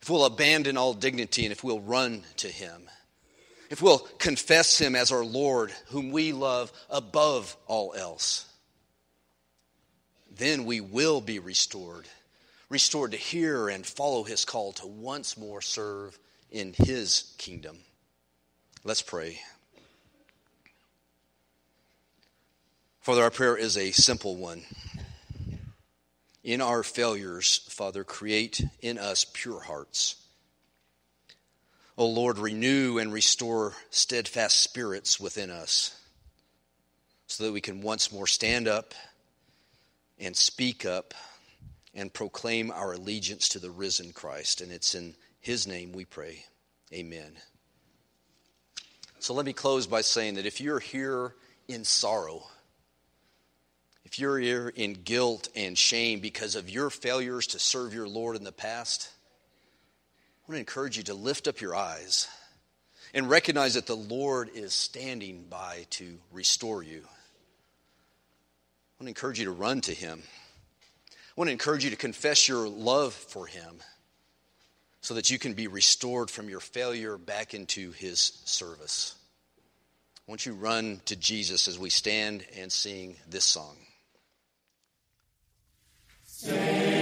if 0.00 0.10
we'll 0.10 0.24
abandon 0.24 0.76
all 0.76 0.94
dignity 0.94 1.44
and 1.44 1.52
if 1.52 1.64
we'll 1.64 1.80
run 1.80 2.22
to 2.36 2.48
him, 2.48 2.88
if 3.70 3.82
we'll 3.82 3.98
confess 3.98 4.78
him 4.78 4.94
as 4.94 5.10
our 5.10 5.24
Lord, 5.24 5.72
whom 5.88 6.10
we 6.10 6.32
love 6.32 6.72
above 6.90 7.56
all 7.66 7.94
else 7.94 8.46
then 10.36 10.64
we 10.64 10.80
will 10.80 11.20
be 11.20 11.38
restored, 11.38 12.06
restored 12.68 13.12
to 13.12 13.16
hear 13.16 13.68
and 13.68 13.86
follow 13.86 14.24
his 14.24 14.44
call 14.44 14.72
to 14.72 14.86
once 14.86 15.36
more 15.36 15.62
serve 15.62 16.18
in 16.50 16.72
his 16.72 17.34
kingdom. 17.38 17.78
Let's 18.84 19.02
pray. 19.02 19.40
Father, 23.04 23.22
our 23.22 23.30
prayer 23.30 23.54
is 23.54 23.76
a 23.76 23.90
simple 23.90 24.34
one. 24.34 24.62
In 26.42 26.62
our 26.62 26.82
failures, 26.82 27.58
Father, 27.68 28.02
create 28.02 28.64
in 28.80 28.96
us 28.96 29.26
pure 29.30 29.60
hearts. 29.60 30.16
O 31.98 32.06
Lord, 32.06 32.38
renew 32.38 32.96
and 32.96 33.12
restore 33.12 33.74
steadfast 33.90 34.58
spirits 34.58 35.20
within 35.20 35.50
us 35.50 35.94
so 37.26 37.44
that 37.44 37.52
we 37.52 37.60
can 37.60 37.82
once 37.82 38.10
more 38.10 38.26
stand 38.26 38.68
up 38.68 38.94
and 40.18 40.34
speak 40.34 40.86
up 40.86 41.12
and 41.92 42.10
proclaim 42.10 42.70
our 42.70 42.94
allegiance 42.94 43.50
to 43.50 43.58
the 43.58 43.70
risen 43.70 44.14
Christ. 44.14 44.62
And 44.62 44.72
it's 44.72 44.94
in 44.94 45.14
his 45.42 45.66
name 45.66 45.92
we 45.92 46.06
pray. 46.06 46.46
Amen. 46.90 47.34
So 49.18 49.34
let 49.34 49.44
me 49.44 49.52
close 49.52 49.86
by 49.86 50.00
saying 50.00 50.36
that 50.36 50.46
if 50.46 50.58
you're 50.58 50.80
here 50.80 51.34
in 51.68 51.84
sorrow, 51.84 52.46
if 54.14 54.20
you're 54.20 54.68
in 54.68 54.92
guilt 54.92 55.48
and 55.56 55.76
shame 55.76 56.20
because 56.20 56.54
of 56.54 56.70
your 56.70 56.88
failures 56.88 57.48
to 57.48 57.58
serve 57.58 57.92
your 57.92 58.06
Lord 58.06 58.36
in 58.36 58.44
the 58.44 58.52
past, 58.52 59.10
I 59.10 60.42
want 60.46 60.54
to 60.54 60.60
encourage 60.60 60.96
you 60.96 61.02
to 61.04 61.14
lift 61.14 61.48
up 61.48 61.60
your 61.60 61.74
eyes 61.74 62.28
and 63.12 63.28
recognize 63.28 63.74
that 63.74 63.88
the 63.88 63.96
Lord 63.96 64.50
is 64.54 64.72
standing 64.72 65.46
by 65.50 65.86
to 65.90 66.16
restore 66.30 66.84
you. 66.84 66.98
I 66.98 69.00
want 69.00 69.00
to 69.00 69.08
encourage 69.08 69.40
you 69.40 69.46
to 69.46 69.50
run 69.50 69.80
to 69.80 69.92
Him. 69.92 70.22
I 71.10 71.32
want 71.34 71.48
to 71.48 71.52
encourage 71.52 71.82
you 71.82 71.90
to 71.90 71.96
confess 71.96 72.46
your 72.46 72.68
love 72.68 73.14
for 73.14 73.48
Him 73.48 73.80
so 75.00 75.14
that 75.14 75.28
you 75.28 75.40
can 75.40 75.54
be 75.54 75.66
restored 75.66 76.30
from 76.30 76.48
your 76.48 76.60
failure 76.60 77.18
back 77.18 77.52
into 77.52 77.90
His 77.90 78.20
service. 78.44 79.16
Won't 80.28 80.46
you 80.46 80.52
run 80.52 81.00
to 81.06 81.16
Jesus 81.16 81.66
as 81.66 81.80
we 81.80 81.90
stand 81.90 82.46
and 82.56 82.70
sing 82.70 83.16
this 83.28 83.44
song? 83.44 83.74
Stay. 86.44 86.93